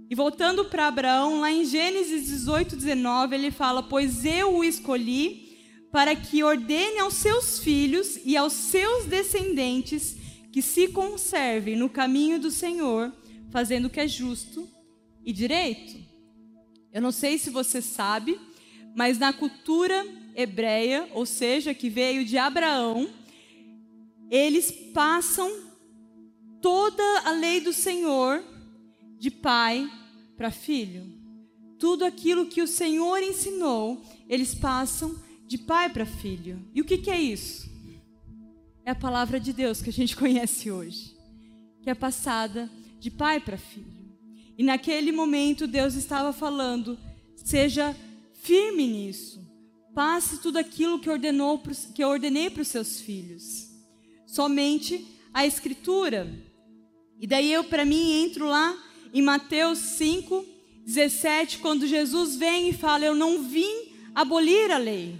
E 0.10 0.16
voltando 0.16 0.66
para 0.66 0.88
Abraão, 0.88 1.42
lá 1.42 1.52
em 1.52 1.64
Gênesis 1.64 2.26
18, 2.26 2.76
19, 2.76 3.36
ele 3.36 3.52
fala: 3.52 3.84
Pois 3.84 4.26
eu 4.26 4.56
o 4.56 4.64
escolhi 4.64 5.44
para 5.92 6.16
que 6.16 6.44
ordene 6.44 6.98
aos 6.98 7.14
seus 7.14 7.60
filhos 7.60 8.20
e 8.26 8.36
aos 8.36 8.54
seus 8.54 9.06
descendentes 9.06 10.23
que 10.54 10.62
se 10.62 10.88
conservem 10.90 11.76
no 11.76 11.90
caminho 11.90 12.40
do 12.40 12.52
Senhor, 12.52 13.12
fazendo 13.50 13.86
o 13.86 13.90
que 13.90 14.00
é 14.00 14.08
justo 14.08 14.70
e 15.26 15.34
direito. 15.34 16.00
Eu 16.94 17.02
não 17.02 17.12
sei 17.12 17.40
se 17.40 17.50
você 17.50 17.82
sabe, 17.82 18.40
mas 18.96 19.18
na 19.18 19.34
cultura 19.34 20.06
hebreia, 20.36 21.10
ou 21.12 21.26
seja, 21.26 21.74
que 21.74 21.90
veio 21.90 22.24
de 22.24 22.38
Abraão, 22.38 23.10
eles 24.30 24.70
passam 24.94 25.52
toda 26.62 27.04
a 27.26 27.32
lei 27.32 27.60
do 27.60 27.74
Senhor 27.74 28.44
de 29.18 29.32
pai 29.32 29.92
para 30.38 30.52
filho. 30.52 31.04
Tudo 31.80 32.06
aquilo 32.06 32.46
que 32.46 32.62
o 32.62 32.68
Senhor 32.68 33.24
ensinou, 33.24 34.06
eles 34.30 34.54
passam 34.54 35.20
de 35.48 35.58
pai 35.58 35.90
para 35.90 36.06
filho. 36.06 36.64
E 36.76 36.80
o 36.82 36.86
que, 36.86 37.00
que 37.00 37.10
é 37.10 37.20
isso? 37.20 37.73
É 38.86 38.92
a 38.92 38.96
palavra 38.96 39.40
de 39.40 39.54
Deus 39.54 39.82
que 39.82 39.90
a 39.90 39.94
gente 39.94 40.16
conhece 40.18 40.70
hoje, 40.70 41.16
que 41.82 41.90
é 41.90 41.94
passada 41.94 42.70
de 43.00 43.10
pai 43.10 43.40
para 43.40 43.58
filho. 43.58 44.04
E 44.58 44.64
naquele 44.64 45.12
momento 45.12 45.66
Deus 45.66 45.96
estava 45.96 46.34
falando: 46.34 46.98
seja 47.36 47.96
firme 48.42 48.86
nisso, 48.88 49.42
passe 49.96 50.42
tudo 50.42 50.58
aquilo 50.58 51.00
que, 51.00 51.10
ordenou, 51.10 51.62
que 51.96 52.04
eu 52.04 52.10
ordenei 52.10 52.50
para 52.50 52.62
os 52.62 52.68
seus 52.68 53.00
filhos. 53.00 53.70
Somente 54.28 55.06
a 55.34 55.46
Escritura. 55.46 56.30
E 57.20 57.26
daí 57.26 57.54
eu, 57.54 57.64
para 57.64 57.86
mim, 57.86 58.12
entro 58.12 58.48
lá 58.48 58.78
em 59.14 59.22
Mateus 59.22 59.80
5, 59.80 60.46
17, 60.86 61.60
quando 61.60 61.88
Jesus 61.88 62.36
vem 62.36 62.70
e 62.70 62.74
fala: 62.74 63.06
Eu 63.06 63.16
não 63.16 63.44
vim 63.44 63.94
abolir 64.14 64.72
a 64.72 64.78
lei, 64.78 65.16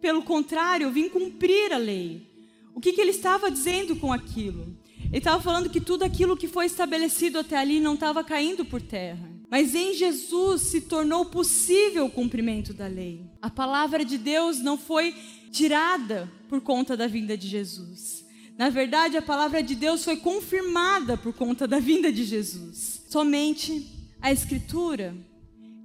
pelo 0.00 0.22
contrário, 0.22 0.86
eu 0.86 0.90
vim 0.90 1.08
cumprir 1.10 1.72
a 1.72 1.76
lei. 1.76 2.31
O 2.74 2.80
que, 2.80 2.92
que 2.92 3.00
ele 3.00 3.10
estava 3.10 3.50
dizendo 3.50 3.96
com 3.96 4.12
aquilo? 4.12 4.76
Ele 5.12 5.18
estava 5.18 5.42
falando 5.42 5.68
que 5.68 5.80
tudo 5.80 6.04
aquilo 6.04 6.36
que 6.36 6.48
foi 6.48 6.66
estabelecido 6.66 7.38
até 7.38 7.56
ali 7.56 7.80
não 7.80 7.94
estava 7.94 8.24
caindo 8.24 8.64
por 8.64 8.80
terra. 8.80 9.30
Mas 9.50 9.74
em 9.74 9.92
Jesus 9.92 10.62
se 10.62 10.80
tornou 10.80 11.26
possível 11.26 12.06
o 12.06 12.10
cumprimento 12.10 12.72
da 12.72 12.86
lei. 12.86 13.26
A 13.42 13.50
palavra 13.50 14.02
de 14.02 14.16
Deus 14.16 14.60
não 14.60 14.78
foi 14.78 15.14
tirada 15.50 16.32
por 16.48 16.62
conta 16.62 16.96
da 16.96 17.06
vinda 17.06 17.36
de 17.36 17.46
Jesus. 17.46 18.24
Na 18.56 18.70
verdade, 18.70 19.18
a 19.18 19.22
palavra 19.22 19.62
de 19.62 19.74
Deus 19.74 20.02
foi 20.04 20.16
confirmada 20.16 21.18
por 21.18 21.34
conta 21.34 21.68
da 21.68 21.78
vinda 21.78 22.10
de 22.10 22.24
Jesus. 22.24 23.02
Somente 23.08 23.86
a 24.22 24.32
Escritura 24.32 25.14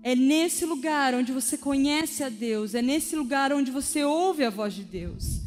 é 0.01 0.15
nesse 0.15 0.65
lugar 0.65 1.13
onde 1.13 1.33
você 1.33 1.57
conhece 1.57 2.23
a 2.23 2.29
Deus, 2.29 2.73
é 2.73 2.81
nesse 2.81 3.15
lugar 3.15 3.51
onde 3.51 3.71
você 3.71 4.05
ouve 4.05 4.45
a 4.45 4.49
voz 4.49 4.73
de 4.73 4.83
Deus. 4.83 5.46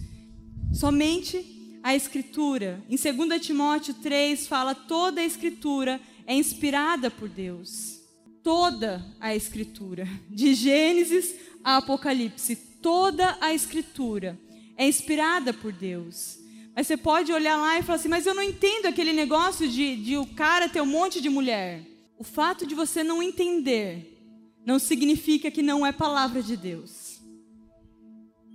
Somente 0.73 1.79
a 1.83 1.95
Escritura. 1.95 2.83
Em 2.89 2.97
2 2.97 3.41
Timóteo 3.45 3.95
3 3.95 4.47
fala: 4.47 4.75
toda 4.75 5.21
a 5.21 5.25
Escritura 5.25 6.00
é 6.27 6.35
inspirada 6.35 7.11
por 7.11 7.29
Deus. 7.29 7.99
Toda 8.43 9.05
a 9.21 9.35
Escritura, 9.35 10.09
de 10.31 10.55
Gênesis 10.55 11.35
a 11.62 11.77
Apocalipse, 11.77 12.57
toda 12.81 13.37
a 13.41 13.53
Escritura 13.53 14.39
é 14.77 14.89
inspirada 14.89 15.53
por 15.53 15.73
Deus. 15.73 16.39
Mas 16.75 16.87
você 16.87 16.97
pode 16.97 17.33
olhar 17.33 17.57
lá 17.57 17.79
e 17.79 17.83
falar 17.83 17.97
assim: 17.97 18.09
mas 18.09 18.27
eu 18.27 18.35
não 18.35 18.43
entendo 18.43 18.87
aquele 18.87 19.12
negócio 19.12 19.69
de, 19.69 19.97
de 19.97 20.17
o 20.17 20.27
cara 20.27 20.69
ter 20.69 20.81
um 20.81 20.87
monte 20.87 21.21
de 21.21 21.29
mulher. 21.29 21.85
O 22.17 22.25
fato 22.25 22.67
de 22.67 22.75
você 22.75 23.03
não 23.03 23.23
entender 23.23 24.19
não 24.65 24.79
significa 24.79 25.50
que 25.50 25.62
não 25.62 25.85
é 25.85 25.91
palavra 25.91 26.43
de 26.43 26.57
Deus. 26.57 27.10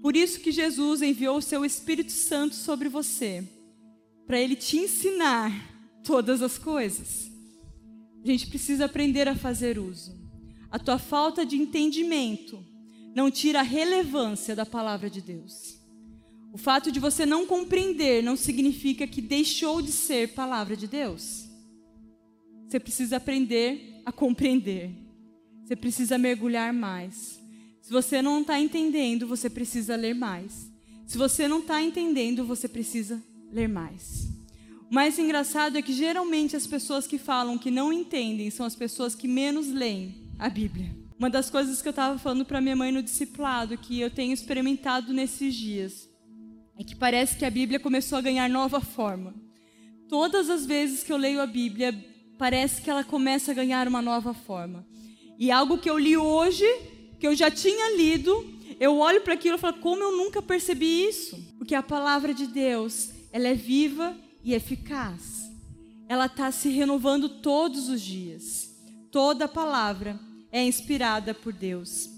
Por 0.05 0.15
isso 0.15 0.39
que 0.39 0.51
Jesus 0.51 1.01
enviou 1.01 1.37
o 1.37 1.41
seu 1.41 1.65
Espírito 1.65 2.11
Santo 2.11 2.53
sobre 2.53 2.87
você, 2.87 3.43
para 4.27 4.39
ele 4.39 4.55
te 4.55 4.77
ensinar 4.77 5.51
todas 6.03 6.43
as 6.43 6.59
coisas. 6.59 7.31
A 8.23 8.27
gente 8.27 8.45
precisa 8.45 8.85
aprender 8.85 9.27
a 9.27 9.35
fazer 9.35 9.79
uso. 9.79 10.15
A 10.69 10.77
tua 10.77 10.99
falta 10.99 11.43
de 11.43 11.57
entendimento 11.57 12.63
não 13.15 13.31
tira 13.31 13.61
a 13.61 13.63
relevância 13.63 14.55
da 14.55 14.63
palavra 14.63 15.09
de 15.09 15.21
Deus. 15.21 15.81
O 16.53 16.57
fato 16.59 16.91
de 16.91 16.99
você 16.99 17.25
não 17.25 17.47
compreender 17.47 18.21
não 18.21 18.35
significa 18.35 19.07
que 19.07 19.23
deixou 19.23 19.81
de 19.81 19.91
ser 19.91 20.35
palavra 20.35 20.77
de 20.77 20.85
Deus. 20.87 21.49
Você 22.67 22.79
precisa 22.79 23.17
aprender 23.17 24.03
a 24.05 24.11
compreender. 24.11 24.91
Você 25.63 25.75
precisa 25.75 26.15
mergulhar 26.15 26.71
mais. 26.71 27.43
Se 27.85 27.91
você 27.91 28.19
não 28.19 28.41
está 28.41 28.59
entendendo, 28.59 29.27
você 29.27 29.47
precisa 29.47 29.95
ler 29.95 30.15
mais. 30.15 30.71
Se 31.05 31.19
você 31.19 31.47
não 31.47 31.59
está 31.59 31.83
entendendo, 31.83 32.43
você 32.43 32.67
precisa 32.67 33.23
ler 33.51 33.69
mais. 33.69 34.27
O 34.89 34.95
mais 34.95 35.19
engraçado 35.19 35.77
é 35.77 35.83
que 35.83 35.93
geralmente 35.93 36.55
as 36.55 36.65
pessoas 36.65 37.05
que 37.05 37.19
falam 37.19 37.59
que 37.59 37.69
não 37.69 37.93
entendem 37.93 38.49
são 38.49 38.65
as 38.65 38.75
pessoas 38.75 39.13
que 39.13 39.27
menos 39.27 39.67
leem 39.67 40.15
a 40.39 40.49
Bíblia. 40.49 40.97
Uma 41.19 41.29
das 41.29 41.51
coisas 41.51 41.79
que 41.79 41.87
eu 41.87 41.91
estava 41.91 42.17
falando 42.17 42.43
para 42.43 42.59
minha 42.59 42.75
mãe 42.75 42.91
no 42.91 43.03
discipulado, 43.03 43.77
que 43.77 43.99
eu 43.99 44.09
tenho 44.09 44.33
experimentado 44.33 45.13
nesses 45.13 45.53
dias, 45.53 46.09
é 46.79 46.83
que 46.83 46.95
parece 46.95 47.37
que 47.37 47.45
a 47.45 47.51
Bíblia 47.51 47.79
começou 47.79 48.17
a 48.17 48.21
ganhar 48.21 48.49
nova 48.49 48.81
forma. 48.81 49.31
Todas 50.09 50.49
as 50.49 50.65
vezes 50.65 51.03
que 51.03 51.13
eu 51.13 51.17
leio 51.17 51.39
a 51.39 51.45
Bíblia, 51.45 51.93
parece 52.35 52.81
que 52.81 52.89
ela 52.89 53.03
começa 53.03 53.51
a 53.51 53.53
ganhar 53.53 53.87
uma 53.87 54.01
nova 54.01 54.33
forma. 54.33 54.83
E 55.37 55.51
algo 55.51 55.77
que 55.77 55.89
eu 55.89 55.99
li 55.99 56.17
hoje, 56.17 56.65
que 57.19 57.27
eu 57.27 57.35
já 57.35 57.49
tinha 57.49 57.95
lido, 57.95 58.45
eu 58.79 58.97
olho 58.97 59.21
para 59.21 59.33
aquilo 59.33 59.55
e 59.55 59.59
falo, 59.59 59.79
como 59.79 60.03
eu 60.03 60.17
nunca 60.17 60.41
percebi 60.41 61.07
isso? 61.07 61.37
Porque 61.57 61.75
a 61.75 61.83
palavra 61.83 62.33
de 62.33 62.47
Deus, 62.47 63.09
ela 63.31 63.47
é 63.47 63.53
viva 63.53 64.15
e 64.43 64.53
eficaz. 64.53 65.51
Ela 66.07 66.27
está 66.27 66.51
se 66.51 66.69
renovando 66.69 67.29
todos 67.41 67.89
os 67.89 68.01
dias. 68.01 68.75
Toda 69.11 69.47
palavra 69.47 70.19
é 70.51 70.63
inspirada 70.63 71.33
por 71.33 71.53
Deus. 71.53 72.09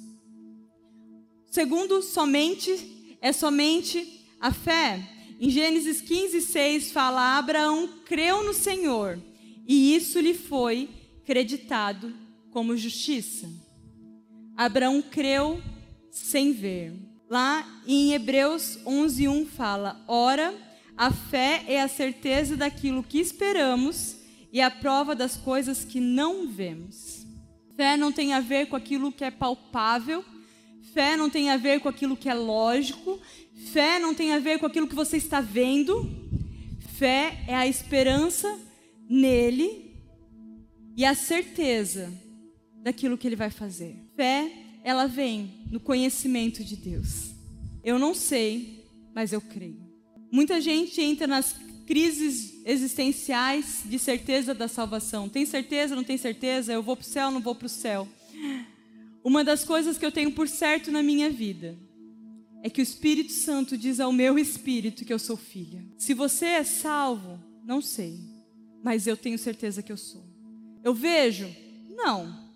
Segundo, 1.49 2.01
somente 2.01 3.17
é 3.21 3.31
somente 3.31 4.25
a 4.39 4.51
fé. 4.51 5.01
Em 5.39 5.49
Gênesis 5.49 6.01
15, 6.01 6.41
6 6.41 6.91
fala: 6.91 7.37
Abraão 7.37 7.87
creu 8.05 8.43
no 8.43 8.53
Senhor 8.53 9.19
e 9.67 9.95
isso 9.95 10.19
lhe 10.19 10.33
foi 10.33 10.89
creditado 11.25 12.13
como 12.51 12.75
justiça. 12.77 13.49
Abraão 14.57 15.01
creu 15.03 15.61
sem 16.11 16.51
ver. 16.51 16.93
Lá 17.29 17.81
em 17.85 18.13
Hebreus 18.13 18.79
11:1 18.85 19.45
fala: 19.45 20.03
Ora, 20.07 20.53
A 20.97 21.11
fé 21.11 21.63
é 21.67 21.79
a 21.79 21.87
certeza 21.87 22.57
daquilo 22.57 23.03
que 23.03 23.19
esperamos 23.19 24.17
e 24.51 24.59
a 24.59 24.71
prova 24.71 25.13
das 25.13 25.37
coisas 25.37 25.85
que 25.85 25.99
não 25.99 26.47
vemos. 26.47 27.23
Fé 27.75 27.95
não 27.95 28.11
tem 28.11 28.33
a 28.33 28.39
ver 28.39 28.65
com 28.65 28.75
aquilo 28.75 29.11
que 29.11 29.23
é 29.23 29.29
palpável, 29.29 30.25
fé 30.95 31.15
não 31.15 31.29
tem 31.29 31.51
a 31.51 31.57
ver 31.57 31.81
com 31.81 31.87
aquilo 31.87 32.17
que 32.17 32.27
é 32.27 32.33
lógico, 32.33 33.19
fé 33.71 33.99
não 33.99 34.15
tem 34.15 34.33
a 34.33 34.39
ver 34.39 34.57
com 34.57 34.65
aquilo 34.65 34.87
que 34.87 34.95
você 34.95 35.17
está 35.17 35.39
vendo. 35.39 36.09
Fé 36.97 37.43
é 37.47 37.55
a 37.55 37.67
esperança 37.67 38.59
nele 39.07 39.95
e 40.95 41.05
a 41.05 41.13
certeza 41.13 42.11
daquilo 42.81 43.19
que 43.19 43.27
ele 43.27 43.35
vai 43.35 43.51
fazer. 43.51 44.06
Fé, 44.17 44.51
ela 44.83 45.05
vem 45.05 45.51
no 45.69 45.79
conhecimento 45.79 46.63
de 46.63 46.75
Deus. 46.75 47.35
Eu 47.83 47.99
não 47.99 48.15
sei, 48.15 48.83
mas 49.13 49.31
eu 49.31 49.39
creio. 49.39 49.79
Muita 50.31 50.59
gente 50.59 50.99
entra 50.99 51.27
nas 51.27 51.55
crises 51.85 52.65
existenciais 52.65 53.83
de 53.85 53.99
certeza 53.99 54.55
da 54.55 54.67
salvação. 54.67 55.29
Tem 55.29 55.45
certeza, 55.45 55.95
não 55.95 56.03
tem 56.03 56.17
certeza? 56.17 56.73
Eu 56.73 56.81
vou 56.81 56.97
para 56.97 57.03
o 57.03 57.07
céu, 57.07 57.29
não 57.29 57.39
vou 57.39 57.53
para 57.53 57.67
o 57.67 57.69
céu. 57.69 58.07
Uma 59.23 59.43
das 59.43 59.63
coisas 59.63 59.99
que 59.99 60.05
eu 60.05 60.11
tenho 60.11 60.31
por 60.31 60.47
certo 60.47 60.91
na 60.91 61.03
minha 61.03 61.29
vida 61.29 61.77
é 62.63 62.71
que 62.71 62.81
o 62.81 62.83
Espírito 62.83 63.31
Santo 63.31 63.77
diz 63.77 63.99
ao 63.99 64.11
meu 64.11 64.39
espírito 64.39 65.05
que 65.05 65.13
eu 65.13 65.19
sou 65.19 65.37
filha. 65.37 65.85
Se 65.95 66.15
você 66.15 66.45
é 66.45 66.63
salvo, 66.63 67.39
não 67.63 67.83
sei, 67.83 68.19
mas 68.83 69.05
eu 69.05 69.15
tenho 69.15 69.37
certeza 69.37 69.83
que 69.83 69.91
eu 69.91 69.97
sou. 69.97 70.25
Eu 70.83 70.95
vejo? 70.95 71.47
Não. 71.87 72.46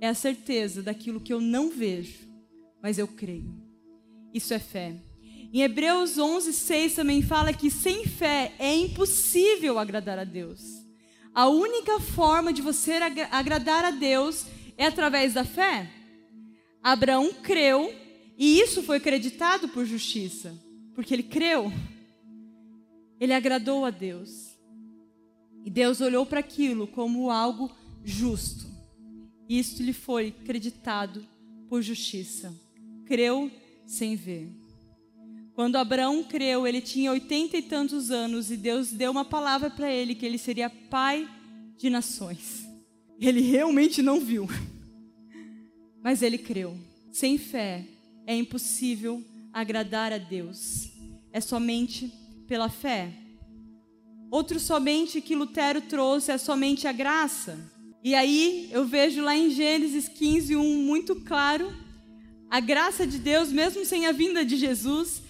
É 0.00 0.08
a 0.08 0.14
certeza 0.14 0.82
daquilo 0.82 1.20
que 1.20 1.32
eu 1.32 1.40
não 1.40 1.70
vejo, 1.70 2.28
mas 2.82 2.98
eu 2.98 3.08
creio. 3.08 3.54
Isso 4.32 4.52
é 4.52 4.58
fé. 4.58 4.94
Em 5.52 5.62
Hebreus 5.62 6.18
11, 6.18 6.52
6 6.52 6.94
também 6.94 7.22
fala 7.22 7.52
que 7.52 7.70
sem 7.70 8.04
fé 8.04 8.52
é 8.58 8.74
impossível 8.74 9.78
agradar 9.78 10.18
a 10.18 10.24
Deus. 10.24 10.60
A 11.32 11.48
única 11.48 12.00
forma 12.00 12.52
de 12.52 12.62
você 12.62 12.94
agradar 13.30 13.84
a 13.84 13.90
Deus 13.90 14.46
é 14.76 14.86
através 14.86 15.34
da 15.34 15.44
fé. 15.44 15.90
Abraão 16.82 17.32
creu 17.32 17.92
e 18.36 18.60
isso 18.60 18.82
foi 18.82 18.98
acreditado 18.98 19.68
por 19.68 19.86
justiça, 19.86 20.54
porque 20.94 21.14
ele 21.14 21.22
creu. 21.22 21.72
Ele 23.18 23.32
agradou 23.32 23.84
a 23.84 23.90
Deus. 23.90 24.58
E 25.64 25.70
Deus 25.70 26.00
olhou 26.00 26.26
para 26.26 26.40
aquilo 26.40 26.86
como 26.86 27.30
algo 27.30 27.74
justo. 28.04 28.75
E 29.48 29.58
isto 29.58 29.82
lhe 29.82 29.92
foi 29.92 30.34
acreditado 30.40 31.26
por 31.68 31.82
justiça. 31.82 32.54
Creu 33.04 33.50
sem 33.86 34.16
ver. 34.16 34.50
Quando 35.54 35.76
Abraão 35.76 36.22
creu, 36.22 36.66
ele 36.66 36.80
tinha 36.80 37.10
oitenta 37.10 37.56
e 37.56 37.62
tantos 37.62 38.10
anos 38.10 38.50
e 38.50 38.56
Deus 38.56 38.92
deu 38.92 39.10
uma 39.10 39.24
palavra 39.24 39.70
para 39.70 39.90
ele 39.90 40.14
que 40.14 40.26
ele 40.26 40.36
seria 40.36 40.68
pai 40.68 41.28
de 41.78 41.88
nações. 41.88 42.68
Ele 43.18 43.40
realmente 43.40 44.02
não 44.02 44.20
viu, 44.20 44.46
mas 46.02 46.20
ele 46.20 46.36
creu. 46.36 46.76
Sem 47.10 47.38
fé 47.38 47.86
é 48.26 48.36
impossível 48.36 49.24
agradar 49.50 50.12
a 50.12 50.18
Deus. 50.18 50.90
É 51.32 51.40
somente 51.40 52.12
pela 52.46 52.68
fé. 52.68 53.10
Outro 54.30 54.60
somente 54.60 55.22
que 55.22 55.34
Lutero 55.34 55.80
trouxe 55.80 56.32
é 56.32 56.36
somente 56.36 56.86
a 56.86 56.92
graça. 56.92 57.58
E 58.06 58.14
aí 58.14 58.68
eu 58.70 58.86
vejo 58.86 59.20
lá 59.20 59.36
em 59.36 59.50
Gênesis 59.50 60.06
15, 60.06 60.54
1 60.54 60.62
muito 60.84 61.16
claro 61.16 61.74
a 62.48 62.60
graça 62.60 63.04
de 63.04 63.18
Deus, 63.18 63.50
mesmo 63.50 63.84
sem 63.84 64.06
a 64.06 64.12
vinda 64.12 64.44
de 64.44 64.56
Jesus, 64.56 65.20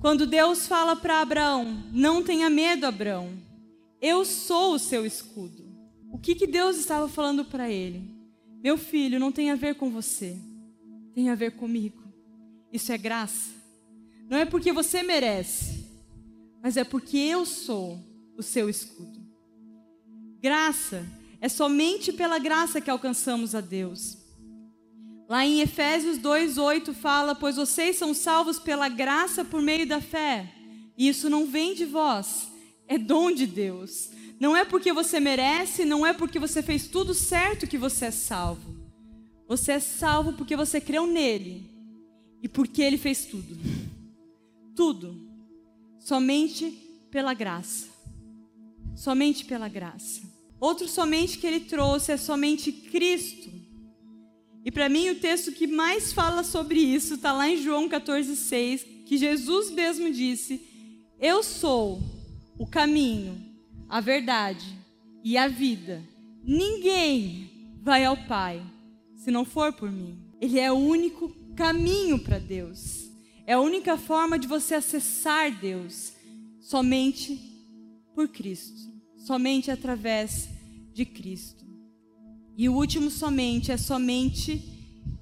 quando 0.00 0.26
Deus 0.26 0.66
fala 0.66 0.96
para 0.96 1.20
Abraão: 1.20 1.84
Não 1.92 2.20
tenha 2.20 2.50
medo, 2.50 2.84
Abraão, 2.84 3.32
eu 4.02 4.24
sou 4.24 4.74
o 4.74 4.78
seu 4.80 5.06
escudo. 5.06 5.72
O 6.10 6.18
que, 6.18 6.34
que 6.34 6.48
Deus 6.48 6.78
estava 6.78 7.08
falando 7.08 7.44
para 7.44 7.70
ele? 7.70 8.02
Meu 8.60 8.76
filho, 8.76 9.20
não 9.20 9.30
tem 9.30 9.52
a 9.52 9.54
ver 9.54 9.76
com 9.76 9.88
você, 9.88 10.36
tem 11.14 11.30
a 11.30 11.36
ver 11.36 11.52
comigo. 11.52 12.02
Isso 12.72 12.90
é 12.90 12.98
graça. 12.98 13.52
Não 14.28 14.36
é 14.36 14.44
porque 14.44 14.72
você 14.72 15.04
merece, 15.04 15.86
mas 16.60 16.76
é 16.76 16.82
porque 16.82 17.18
eu 17.18 17.46
sou 17.46 18.00
o 18.36 18.42
seu 18.42 18.68
escudo. 18.68 19.22
Graça 20.40 21.06
é 21.44 21.48
somente 21.50 22.10
pela 22.10 22.38
graça 22.38 22.80
que 22.80 22.88
alcançamos 22.88 23.54
a 23.54 23.60
Deus. 23.60 24.16
Lá 25.28 25.44
em 25.44 25.60
Efésios 25.60 26.16
2:8 26.16 26.94
fala: 26.94 27.34
"Pois 27.34 27.56
vocês 27.56 27.96
são 27.96 28.14
salvos 28.14 28.58
pela 28.58 28.88
graça 28.88 29.44
por 29.44 29.60
meio 29.60 29.86
da 29.86 30.00
fé, 30.00 30.50
e 30.96 31.06
isso 31.06 31.28
não 31.28 31.44
vem 31.44 31.74
de 31.74 31.84
vós, 31.84 32.48
é 32.88 32.96
dom 32.96 33.30
de 33.30 33.46
Deus. 33.46 34.08
Não 34.40 34.56
é 34.56 34.64
porque 34.64 34.90
você 34.90 35.20
merece, 35.20 35.84
não 35.84 36.06
é 36.06 36.14
porque 36.14 36.38
você 36.38 36.62
fez 36.62 36.88
tudo 36.88 37.12
certo 37.12 37.66
que 37.66 37.76
você 37.76 38.06
é 38.06 38.10
salvo. 38.10 38.74
Você 39.46 39.72
é 39.72 39.80
salvo 39.80 40.32
porque 40.32 40.56
você 40.56 40.80
creu 40.80 41.06
nele 41.06 41.70
e 42.42 42.48
porque 42.48 42.80
ele 42.80 42.96
fez 42.96 43.26
tudo. 43.26 43.54
Tudo. 44.74 45.28
Somente 46.00 46.70
pela 47.10 47.34
graça. 47.34 47.86
Somente 48.96 49.44
pela 49.44 49.68
graça. 49.68 50.33
Outro 50.64 50.88
somente 50.88 51.36
que 51.36 51.46
ele 51.46 51.60
trouxe 51.60 52.12
é 52.12 52.16
somente 52.16 52.72
Cristo. 52.72 53.50
E 54.64 54.70
para 54.70 54.88
mim 54.88 55.10
o 55.10 55.20
texto 55.20 55.52
que 55.52 55.66
mais 55.66 56.10
fala 56.10 56.42
sobre 56.42 56.80
isso 56.80 57.16
está 57.16 57.34
lá 57.34 57.46
em 57.46 57.62
João 57.62 57.86
14,6, 57.86 59.04
que 59.04 59.18
Jesus 59.18 59.70
mesmo 59.70 60.10
disse: 60.10 60.62
Eu 61.20 61.42
sou 61.42 62.00
o 62.58 62.66
caminho, 62.66 63.38
a 63.90 64.00
verdade 64.00 64.64
e 65.22 65.36
a 65.36 65.48
vida. 65.48 66.02
Ninguém 66.42 67.76
vai 67.82 68.06
ao 68.06 68.16
Pai 68.16 68.64
se 69.16 69.30
não 69.30 69.44
for 69.44 69.70
por 69.70 69.92
mim. 69.92 70.18
Ele 70.40 70.58
é 70.58 70.72
o 70.72 70.76
único 70.76 71.28
caminho 71.54 72.18
para 72.20 72.38
Deus. 72.38 73.10
É 73.46 73.52
a 73.52 73.60
única 73.60 73.98
forma 73.98 74.38
de 74.38 74.48
você 74.48 74.76
acessar 74.76 75.60
Deus, 75.60 76.14
somente 76.58 77.38
por 78.14 78.28
Cristo, 78.28 78.80
somente 79.18 79.70
através 79.70 80.53
de 80.94 81.04
Cristo. 81.04 81.64
E 82.56 82.68
o 82.68 82.74
último 82.74 83.10
somente 83.10 83.72
é 83.72 83.76
somente 83.76 84.62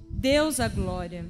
Deus 0.09 0.59
a 0.59 0.67
glória. 0.67 1.25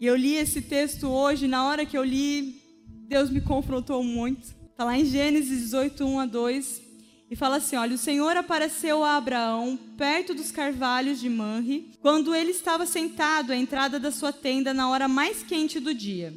E 0.00 0.06
eu 0.06 0.16
li 0.16 0.36
esse 0.36 0.62
texto 0.62 1.08
hoje, 1.08 1.46
na 1.46 1.66
hora 1.66 1.84
que 1.84 1.98
eu 1.98 2.04
li, 2.04 2.62
Deus 3.08 3.28
me 3.28 3.40
confrontou 3.40 4.02
muito. 4.02 4.54
Está 4.70 4.84
lá 4.84 4.96
em 4.96 5.04
Gênesis 5.04 5.60
18, 5.60 6.06
1 6.06 6.20
a 6.20 6.26
2. 6.26 6.82
E 7.30 7.36
fala 7.36 7.56
assim: 7.56 7.76
olha, 7.76 7.94
o 7.94 7.98
Senhor 7.98 8.36
apareceu 8.36 9.04
a 9.04 9.16
Abraão 9.16 9.78
perto 9.98 10.32
dos 10.32 10.50
carvalhos 10.50 11.20
de 11.20 11.28
Manre, 11.28 11.90
quando 12.00 12.34
ele 12.34 12.52
estava 12.52 12.86
sentado 12.86 13.52
à 13.52 13.56
entrada 13.56 14.00
da 14.00 14.10
sua 14.10 14.32
tenda 14.32 14.72
na 14.72 14.88
hora 14.88 15.06
mais 15.06 15.42
quente 15.42 15.78
do 15.78 15.92
dia. 15.92 16.32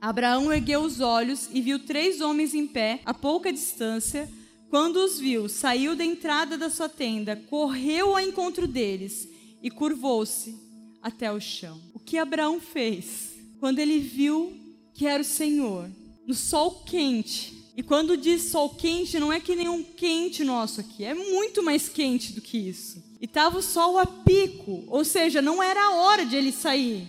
Abraão 0.00 0.50
ergueu 0.50 0.80
os 0.80 1.00
olhos 1.00 1.48
e 1.52 1.60
viu 1.60 1.78
três 1.78 2.22
homens 2.22 2.54
em 2.54 2.66
pé, 2.66 3.00
a 3.04 3.12
pouca 3.12 3.52
distância, 3.52 4.28
quando 4.70 5.04
os 5.04 5.18
viu, 5.18 5.48
saiu 5.48 5.96
da 5.96 6.04
entrada 6.04 6.56
da 6.56 6.70
sua 6.70 6.88
tenda, 6.88 7.34
correu 7.34 8.10
ao 8.10 8.20
encontro 8.20 8.68
deles 8.68 9.28
e 9.60 9.68
curvou-se 9.68 10.56
até 11.02 11.30
o 11.32 11.40
chão. 11.40 11.80
O 11.92 11.98
que 11.98 12.16
Abraão 12.16 12.60
fez? 12.60 13.34
Quando 13.58 13.80
ele 13.80 13.98
viu 13.98 14.52
que 14.94 15.06
era 15.06 15.22
o 15.22 15.26
Senhor, 15.26 15.90
no 16.24 16.34
sol 16.34 16.84
quente. 16.86 17.72
E 17.76 17.82
quando 17.82 18.16
diz 18.16 18.42
sol 18.44 18.70
quente, 18.70 19.18
não 19.18 19.32
é 19.32 19.40
que 19.40 19.56
nem 19.56 19.68
um 19.68 19.82
quente 19.82 20.44
nosso 20.44 20.80
aqui, 20.80 21.04
é 21.04 21.14
muito 21.14 21.62
mais 21.62 21.88
quente 21.88 22.32
do 22.32 22.40
que 22.40 22.56
isso. 22.56 23.02
E 23.20 23.24
estava 23.24 23.58
o 23.58 23.62
sol 23.62 23.98
a 23.98 24.06
pico, 24.06 24.84
ou 24.86 25.04
seja, 25.04 25.42
não 25.42 25.60
era 25.60 25.82
a 25.82 25.94
hora 25.96 26.24
de 26.24 26.36
ele 26.36 26.52
sair. 26.52 27.08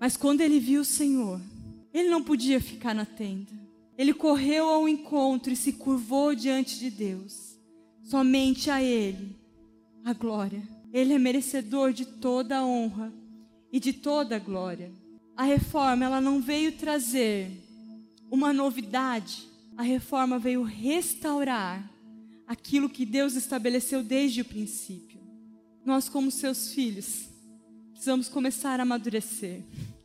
Mas 0.00 0.16
quando 0.16 0.40
ele 0.40 0.58
viu 0.58 0.80
o 0.80 0.84
Senhor, 0.84 1.40
ele 1.92 2.08
não 2.08 2.22
podia 2.22 2.60
ficar 2.60 2.94
na 2.94 3.04
tenda. 3.04 3.63
Ele 3.96 4.12
correu 4.12 4.68
ao 4.68 4.88
encontro 4.88 5.52
e 5.52 5.56
se 5.56 5.72
curvou 5.72 6.34
diante 6.34 6.78
de 6.78 6.90
Deus. 6.90 7.58
Somente 8.02 8.70
a 8.70 8.82
Ele 8.82 9.36
a 10.04 10.12
glória. 10.12 10.62
Ele 10.92 11.14
é 11.14 11.18
merecedor 11.18 11.92
de 11.92 12.04
toda 12.04 12.58
a 12.58 12.64
honra 12.64 13.12
e 13.72 13.80
de 13.80 13.92
toda 13.92 14.36
a 14.36 14.38
glória. 14.38 14.92
A 15.36 15.42
reforma, 15.42 16.04
ela 16.04 16.20
não 16.20 16.40
veio 16.40 16.72
trazer 16.72 17.50
uma 18.30 18.52
novidade. 18.52 19.48
A 19.76 19.82
reforma 19.82 20.38
veio 20.38 20.62
restaurar 20.62 21.90
aquilo 22.46 22.88
que 22.88 23.06
Deus 23.06 23.34
estabeleceu 23.34 24.02
desde 24.02 24.42
o 24.42 24.44
princípio. 24.44 25.18
Nós, 25.84 26.08
como 26.08 26.30
seus 26.30 26.72
filhos, 26.72 27.28
precisamos 27.90 28.28
começar 28.28 28.78
a 28.78 28.82
amadurecer, 28.82 29.62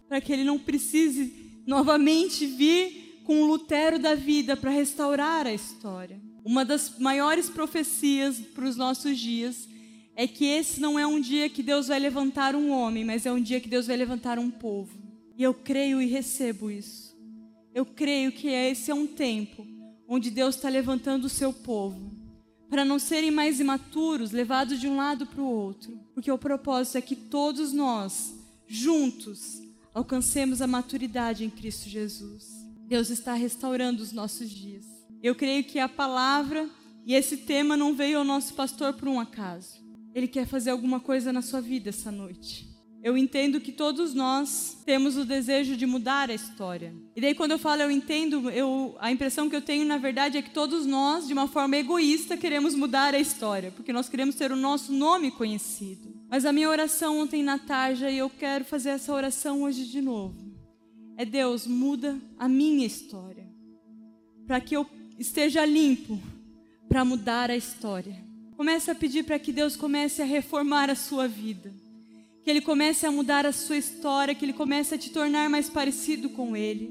para 0.08 0.22
que 0.22 0.32
Ele 0.32 0.44
não 0.44 0.58
precise 0.58 1.34
novamente 1.68 2.46
vir 2.46 3.09
com 3.30 3.44
o 3.44 3.46
Lutero 3.46 4.00
da 4.00 4.16
vida 4.16 4.58
para 4.58 4.72
restaurar 4.72 5.46
a 5.46 5.54
história. 5.54 6.20
Uma 6.44 6.66
das 6.66 6.98
maiores 6.98 7.48
profecias 7.48 8.40
para 8.40 8.66
os 8.66 8.76
nossos 8.76 9.20
dias 9.20 9.70
é 10.16 10.26
que 10.26 10.46
esse 10.46 10.82
não 10.82 10.98
é 10.98 11.06
um 11.06 11.22
dia 11.22 11.48
que 11.48 11.62
Deus 11.62 11.90
vai 11.90 12.00
levantar 12.00 12.56
um 12.56 12.72
homem, 12.72 13.06
mas 13.06 13.28
é 13.28 13.32
um 13.32 13.40
dia 13.40 13.60
que 13.60 13.70
Deus 13.70 13.86
vai 13.86 13.96
levantar 13.96 14.40
um 14.40 14.50
povo. 14.50 14.98
E 15.38 15.44
eu 15.44 15.54
creio 15.54 16.02
e 16.02 16.08
recebo 16.08 16.72
isso. 16.72 17.16
Eu 17.72 17.86
creio 17.86 18.32
que 18.32 18.48
esse 18.48 18.90
é 18.90 18.96
um 18.96 19.06
tempo 19.06 19.64
onde 20.08 20.32
Deus 20.32 20.56
está 20.56 20.68
levantando 20.68 21.26
o 21.26 21.30
seu 21.30 21.54
povo 21.54 22.12
para 22.68 22.84
não 22.84 22.98
serem 22.98 23.30
mais 23.30 23.60
imaturos, 23.60 24.32
levados 24.32 24.80
de 24.80 24.88
um 24.88 24.96
lado 24.96 25.28
para 25.28 25.44
o 25.44 25.46
outro, 25.48 26.00
porque 26.16 26.32
o 26.32 26.38
propósito 26.40 26.98
é 26.98 27.02
que 27.02 27.16
todos 27.16 27.72
nós, 27.72 28.34
juntos, 28.68 29.62
alcancemos 29.94 30.64
a 30.64 30.68
maturidade 30.68 31.46
em 31.46 31.50
Cristo 31.52 31.88
Jesus. 31.88 32.59
Deus 32.90 33.12
está 33.12 33.36
restaurando 33.36 34.02
os 34.02 34.12
nossos 34.12 34.50
dias. 34.50 34.84
Eu 35.22 35.36
creio 35.36 35.64
que 35.64 35.78
a 35.78 35.88
palavra 35.88 36.68
e 37.06 37.14
esse 37.14 37.38
tema 37.38 37.78
não 37.78 37.94
veio 37.94 38.18
ao 38.18 38.24
nosso 38.24 38.56
pastor 38.56 38.94
por 38.94 39.08
um 39.08 39.20
acaso. 39.20 39.80
Ele 40.12 40.28
quer 40.28 40.48
fazer 40.48 40.72
alguma 40.72 41.00
coisa 41.00 41.32
na 41.32 41.44
sua 41.44 41.62
vida 41.62 41.90
essa 41.90 42.12
noite. 42.12 42.68
Eu 43.04 43.16
entendo 43.16 43.62
que 43.62 43.72
todos 43.72 44.16
nós 44.16 44.82
temos 44.88 45.18
o 45.18 45.24
desejo 45.24 45.78
de 45.78 45.86
mudar 45.86 46.32
a 46.32 46.34
história. 46.34 46.92
E 47.16 47.22
daí 47.22 47.36
quando 47.36 47.52
eu 47.52 47.60
falo 47.60 47.84
eu 47.84 47.92
entendo, 47.92 48.50
eu, 48.50 48.96
a 49.00 49.12
impressão 49.12 49.48
que 49.48 49.56
eu 49.56 49.62
tenho 49.62 49.86
na 49.86 49.98
verdade 49.98 50.40
é 50.40 50.42
que 50.42 50.50
todos 50.50 50.88
nós, 50.88 51.28
de 51.28 51.34
uma 51.34 51.48
forma 51.48 51.78
egoísta, 51.78 52.36
queremos 52.36 52.74
mudar 52.74 53.14
a 53.14 53.20
história, 53.20 53.70
porque 53.70 53.94
nós 53.94 54.10
queremos 54.10 54.34
ter 54.34 54.52
o 54.52 54.56
nosso 54.56 54.92
nome 54.92 55.30
conhecido. 55.30 56.20
Mas 56.28 56.44
a 56.44 56.52
minha 56.52 56.68
oração 56.68 57.20
ontem 57.20 57.44
na 57.44 57.60
tarja 57.60 58.10
e 58.10 58.18
eu 58.18 58.32
quero 58.32 58.66
fazer 58.66 58.90
essa 58.90 59.14
oração 59.14 59.62
hoje 59.62 59.86
de 59.86 60.02
novo. 60.02 60.49
É 61.20 61.26
Deus, 61.26 61.68
muda 61.68 62.18
a 62.40 62.48
minha 62.48 62.88
história, 62.88 63.46
para 64.48 64.60
que 64.60 64.76
eu 64.76 64.88
esteja 65.20 65.66
limpo 65.66 66.20
para 66.88 67.04
mudar 67.04 67.52
a 67.52 67.58
história. 67.58 68.16
Comece 68.56 68.90
a 68.90 68.96
pedir 68.96 69.24
para 69.24 69.38
que 69.38 69.52
Deus 69.52 69.76
comece 69.76 70.22
a 70.22 70.26
reformar 70.26 70.90
a 70.90 70.96
sua 70.96 71.28
vida 71.28 71.72
que 72.50 72.50
Ele 72.50 72.62
comece 72.62 73.06
a 73.06 73.12
mudar 73.12 73.46
a 73.46 73.52
sua 73.52 73.78
história, 73.78 74.34
que 74.34 74.44
Ele 74.44 74.54
comece 74.54 74.96
a 74.96 74.98
te 74.98 75.12
tornar 75.12 75.48
mais 75.52 75.70
parecido 75.70 76.30
com 76.30 76.58
Ele. 76.58 76.90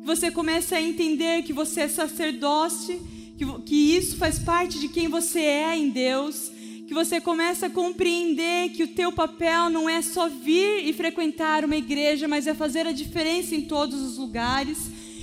Que 0.00 0.04
você 0.04 0.30
comece 0.30 0.74
a 0.74 0.82
entender 0.82 1.42
que 1.44 1.52
você 1.54 1.80
é 1.80 1.88
sacerdote, 1.88 3.00
que, 3.38 3.62
que 3.62 3.96
isso 3.96 4.18
faz 4.18 4.38
parte 4.38 4.78
de 4.78 4.88
quem 4.88 5.08
você 5.08 5.40
é 5.40 5.74
em 5.74 5.88
Deus. 5.88 6.51
Que 6.92 7.04
você 7.04 7.22
comece 7.22 7.64
a 7.64 7.70
compreender 7.70 8.68
que 8.68 8.82
o 8.82 8.88
teu 8.88 9.10
papel 9.10 9.70
não 9.70 9.88
é 9.88 10.02
só 10.02 10.28
vir 10.28 10.86
e 10.86 10.92
frequentar 10.92 11.64
uma 11.64 11.74
igreja, 11.74 12.28
mas 12.28 12.46
é 12.46 12.52
fazer 12.52 12.86
a 12.86 12.92
diferença 12.92 13.54
em 13.54 13.62
todos 13.62 13.98
os 13.98 14.18
lugares. 14.18 14.76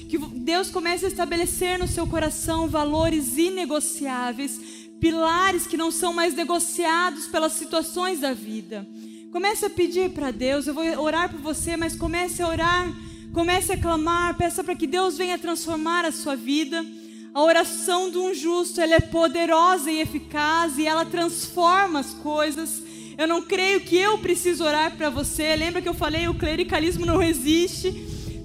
Que 0.10 0.18
Deus 0.18 0.72
comece 0.72 1.06
a 1.06 1.08
estabelecer 1.08 1.78
no 1.78 1.88
seu 1.88 2.08
coração 2.08 2.68
valores 2.68 3.38
inegociáveis, 3.38 4.60
pilares 5.00 5.68
que 5.68 5.78
não 5.78 5.92
são 5.92 6.12
mais 6.12 6.34
negociados 6.34 7.28
pelas 7.28 7.54
situações 7.54 8.22
da 8.22 8.34
vida. 8.34 8.88
Comece 9.32 9.68
a 9.68 9.70
pedir 9.70 10.10
para 10.10 10.32
Deus. 10.32 10.66
Eu 10.66 10.74
vou 10.74 10.84
orar 11.00 11.30
por 11.30 11.40
você, 11.40 11.78
mas 11.78 11.96
comece 11.96 12.42
a 12.42 12.48
orar, 12.48 12.92
comece 13.32 13.74
a 13.74 13.78
clamar, 13.78 14.36
peça 14.36 14.64
para 14.64 14.74
que 14.74 14.88
Deus 14.88 15.20
venha 15.20 15.38
transformar 15.38 16.04
a 16.04 16.12
sua 16.12 16.36
vida. 16.36 16.84
A 17.34 17.44
oração 17.44 18.10
de 18.10 18.18
um 18.18 18.34
justo, 18.34 18.82
ela 18.82 18.96
é 18.96 19.00
poderosa 19.00 19.92
e 19.92 20.02
eficaz 20.02 20.78
e 20.78 20.88
ela 20.88 21.06
transforma 21.06 22.00
as 22.00 22.14
coisas. 22.14 22.82
Eu 23.18 23.28
não 23.28 23.42
creio 23.42 23.82
que 23.82 23.96
eu 23.96 24.18
preciso 24.18 24.64
orar 24.64 24.96
para 24.98 25.10
você. 25.10 25.56
Lembra 25.56 25.82
que 25.82 25.90
eu 25.90 25.94
falei, 25.94 26.28
o 26.28 26.34
clericalismo 26.34 27.06
não 27.06 27.22
existe. 27.22 27.92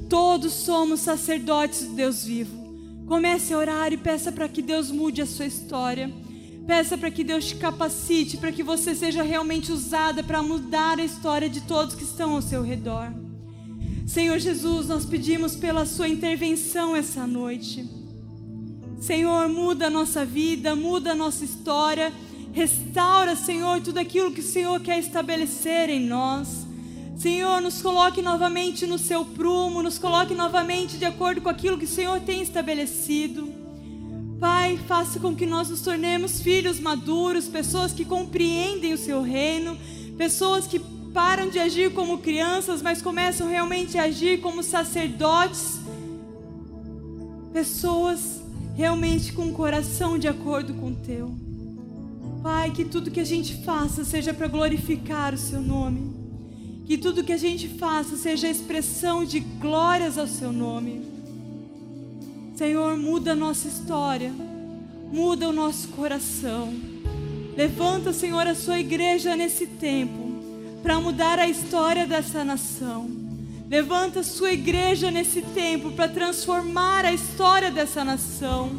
Todos 0.09 0.53
somos 0.53 1.01
sacerdotes 1.01 1.81
de 1.81 1.94
Deus 1.94 2.25
vivo. 2.25 2.64
Comece 3.07 3.55
a 3.55 3.59
orar 3.59 3.92
e 3.92 3.97
peça 3.97 4.31
para 4.31 4.49
que 4.49 4.61
Deus 4.61 4.90
mude 4.90 5.23
a 5.23 5.27
sua 5.27 5.47
história. 5.47 6.12
Peça 6.66 6.97
para 6.97 7.11
que 7.11 7.25
Deus 7.25 7.47
te 7.47 7.57
capacite, 7.57 8.37
para 8.37 8.53
que 8.53 8.62
você 8.62 8.94
seja 8.94 9.23
realmente 9.23 9.70
usada 9.70 10.23
para 10.23 10.42
mudar 10.42 10.99
a 10.99 11.05
história 11.05 11.49
de 11.49 11.62
todos 11.62 11.94
que 11.94 12.05
estão 12.05 12.35
ao 12.35 12.42
seu 12.42 12.62
redor. 12.62 13.12
Senhor 14.07 14.38
Jesus, 14.38 14.88
nós 14.88 15.05
pedimos 15.07 15.57
pela 15.57 15.87
Sua 15.87 16.09
intervenção 16.09 16.94
essa 16.94 17.27
noite. 17.27 18.04
Senhor, 19.05 19.51
muda 19.51 19.88
a 19.88 19.90
nossa 19.90 20.25
vida, 20.25 20.75
muda 20.75 21.12
a 21.12 21.14
nossa 21.14 21.45
história, 21.45 22.11
restaura, 22.55 23.37
Senhor, 23.37 23.79
tudo 23.83 23.99
aquilo 23.99 24.33
que 24.33 24.40
o 24.40 24.43
Senhor 24.43 24.81
quer 24.81 24.99
estabelecer 24.99 25.90
em 25.90 26.01
nós. 26.01 26.67
Senhor, 27.14 27.61
nos 27.61 27.83
coloque 27.83 28.23
novamente 28.23 28.87
no 28.87 28.97
seu 28.97 29.23
prumo, 29.23 29.83
nos 29.83 29.99
coloque 29.99 30.33
novamente 30.33 30.97
de 30.97 31.05
acordo 31.05 31.43
com 31.43 31.51
aquilo 31.51 31.77
que 31.77 31.85
o 31.85 31.88
Senhor 31.88 32.19
tem 32.21 32.40
estabelecido. 32.40 33.47
Pai, 34.40 34.81
faça 34.88 35.21
com 35.21 35.37
que 35.37 35.45
nós 35.45 35.69
nos 35.69 35.83
tornemos 35.83 36.40
filhos 36.40 36.81
maduros, 36.81 37.47
pessoas 37.47 37.93
que 37.93 38.07
compreendem 38.07 38.95
o 38.95 38.99
seu 38.99 39.21
reino, 39.21 39.77
pessoas 40.17 40.67
que 40.67 40.79
param 41.12 41.51
de 41.51 41.59
agir 41.59 41.93
como 41.93 42.17
crianças, 42.17 42.81
mas 42.81 43.03
começam 43.03 43.51
realmente 43.51 43.99
a 43.99 44.05
agir 44.05 44.40
como 44.40 44.62
sacerdotes, 44.62 45.79
pessoas 47.53 48.43
realmente 48.75 49.33
com 49.33 49.49
o 49.49 49.53
coração 49.53 50.19
de 50.19 50.29
acordo 50.29 50.75
com 50.75 50.89
o 50.89 50.97
teu. 50.97 51.35
Pai, 52.43 52.71
que 52.71 52.85
tudo 52.85 53.11
que 53.11 53.21
a 53.21 53.25
gente 53.25 53.65
faça 53.65 54.05
seja 54.05 54.35
para 54.35 54.49
glorificar 54.49 55.33
o 55.33 55.39
seu 55.39 55.63
nome. 55.63 56.13
Que 56.85 56.99
tudo 56.99 57.25
que 57.25 57.33
a 57.33 57.39
gente 57.39 57.69
faça 57.69 58.17
seja 58.17 58.49
expressão 58.49 59.25
de 59.25 59.41
glórias 59.41 60.19
ao 60.19 60.27
seu 60.27 60.53
nome. 60.53 61.03
Senhor, 62.55 62.97
muda 62.99 63.33
a 63.33 63.37
nossa 63.37 63.67
história, 63.67 64.31
muda 65.11 65.49
o 65.49 65.53
nosso 65.53 65.89
coração. 65.89 66.75
Levanta, 67.57 68.13
Senhor, 68.13 68.47
a 68.47 68.55
sua 68.55 68.79
igreja 68.79 69.35
nesse 69.35 69.67
tempo 69.67 70.35
para 70.83 71.01
mudar 71.01 71.39
a 71.39 71.49
história 71.49 72.07
dessa 72.07 72.45
nação. 72.45 73.24
Levanta 73.75 74.23
sua 74.23 74.53
igreja 74.53 75.11
nesse 75.11 75.43
tempo 75.43 75.91
para 75.91 76.07
transformar 76.07 77.05
a 77.05 77.13
história 77.13 77.73
dessa 77.73 78.05
nação. 78.05 78.71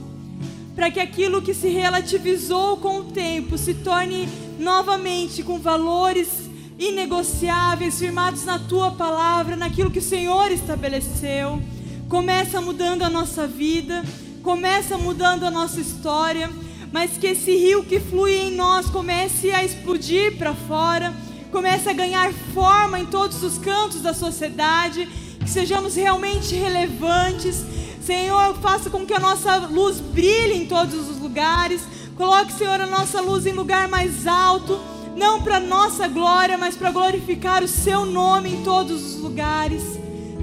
Para 0.73 0.89
que 0.89 1.01
aquilo 1.01 1.41
que 1.41 1.53
se 1.53 1.67
relativizou 1.67 2.77
com 2.77 2.99
o 2.99 3.03
tempo 3.03 3.57
se 3.57 3.73
torne 3.73 4.29
novamente 4.57 5.43
com 5.43 5.59
valores 5.59 6.49
inegociáveis, 6.79 7.99
firmados 7.99 8.45
na 8.45 8.57
tua 8.57 8.89
palavra, 8.89 9.57
naquilo 9.57 9.91
que 9.91 9.99
o 9.99 10.01
Senhor 10.01 10.49
estabeleceu. 10.49 11.61
Começa 12.07 12.61
mudando 12.61 13.01
a 13.01 13.09
nossa 13.09 13.45
vida, 13.45 14.01
começa 14.41 14.97
mudando 14.97 15.43
a 15.43 15.51
nossa 15.51 15.81
história, 15.81 16.49
mas 16.93 17.17
que 17.17 17.27
esse 17.27 17.53
rio 17.53 17.83
que 17.83 17.99
flui 17.99 18.33
em 18.33 18.51
nós 18.51 18.89
comece 18.89 19.51
a 19.51 19.61
explodir 19.61 20.37
para 20.37 20.53
fora, 20.53 21.13
comece 21.55 21.89
a 21.89 21.93
ganhar 21.93 22.33
forma 22.53 22.99
em 22.99 23.05
todos 23.05 23.41
os 23.41 23.57
cantos 23.57 24.01
da 24.01 24.13
sociedade, 24.13 25.07
que 25.39 25.49
sejamos 25.49 25.95
realmente 25.95 26.53
relevantes. 26.53 27.63
Senhor, 28.01 28.55
faça 28.55 28.89
com 28.89 29.05
que 29.05 29.13
a 29.13 29.19
nossa 29.21 29.55
luz 29.67 30.01
brilhe 30.01 30.53
em 30.53 30.65
todos 30.65 31.09
os 31.09 31.17
lugares. 31.17 31.81
Coloque, 32.17 32.51
Senhor, 32.51 32.81
a 32.81 32.85
nossa 32.85 33.21
luz 33.21 33.45
em 33.45 33.53
lugar 33.53 33.87
mais 33.87 34.27
alto, 34.27 34.81
não 35.15 35.41
para 35.41 35.61
nossa 35.61 36.09
glória, 36.09 36.57
mas 36.57 36.75
para 36.75 36.91
glorificar 36.91 37.63
o 37.63 37.69
seu 37.69 38.05
nome 38.05 38.49
em 38.49 38.61
todos 38.61 39.01
os 39.01 39.21
lugares. 39.21 39.81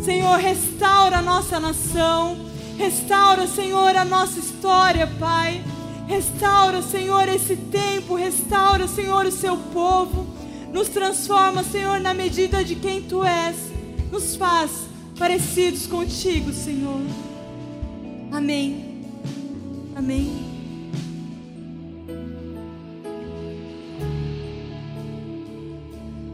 Senhor, 0.01 0.39
restaura 0.39 1.19
a 1.19 1.23
nossa 1.23 1.61
nação. 1.61 2.39
Restaura, 2.79 3.47
Senhor, 3.47 3.95
a 3.95 4.05
nossa 4.07 4.39
história, 4.41 5.07
Pai. 5.21 5.63
Restaura, 6.09 6.81
Senhor, 6.81 7.29
esse 7.29 7.55
tempo. 7.55 8.15
Restaura, 8.15 8.89
Senhor, 8.89 9.27
o 9.27 9.31
seu 9.31 9.59
povo. 9.75 10.41
Nos 10.73 10.89
transforma, 10.89 11.63
Senhor, 11.63 12.01
na 12.01 12.15
medida 12.15 12.65
de 12.65 12.75
quem 12.75 13.03
tu 13.03 13.23
és. 13.23 13.57
Nos 14.11 14.37
faz 14.37 14.71
parecidos 15.19 15.87
contigo, 15.87 16.53
Senhor. 16.53 17.01
Amém. 18.33 19.05
Amém. 19.95 20.52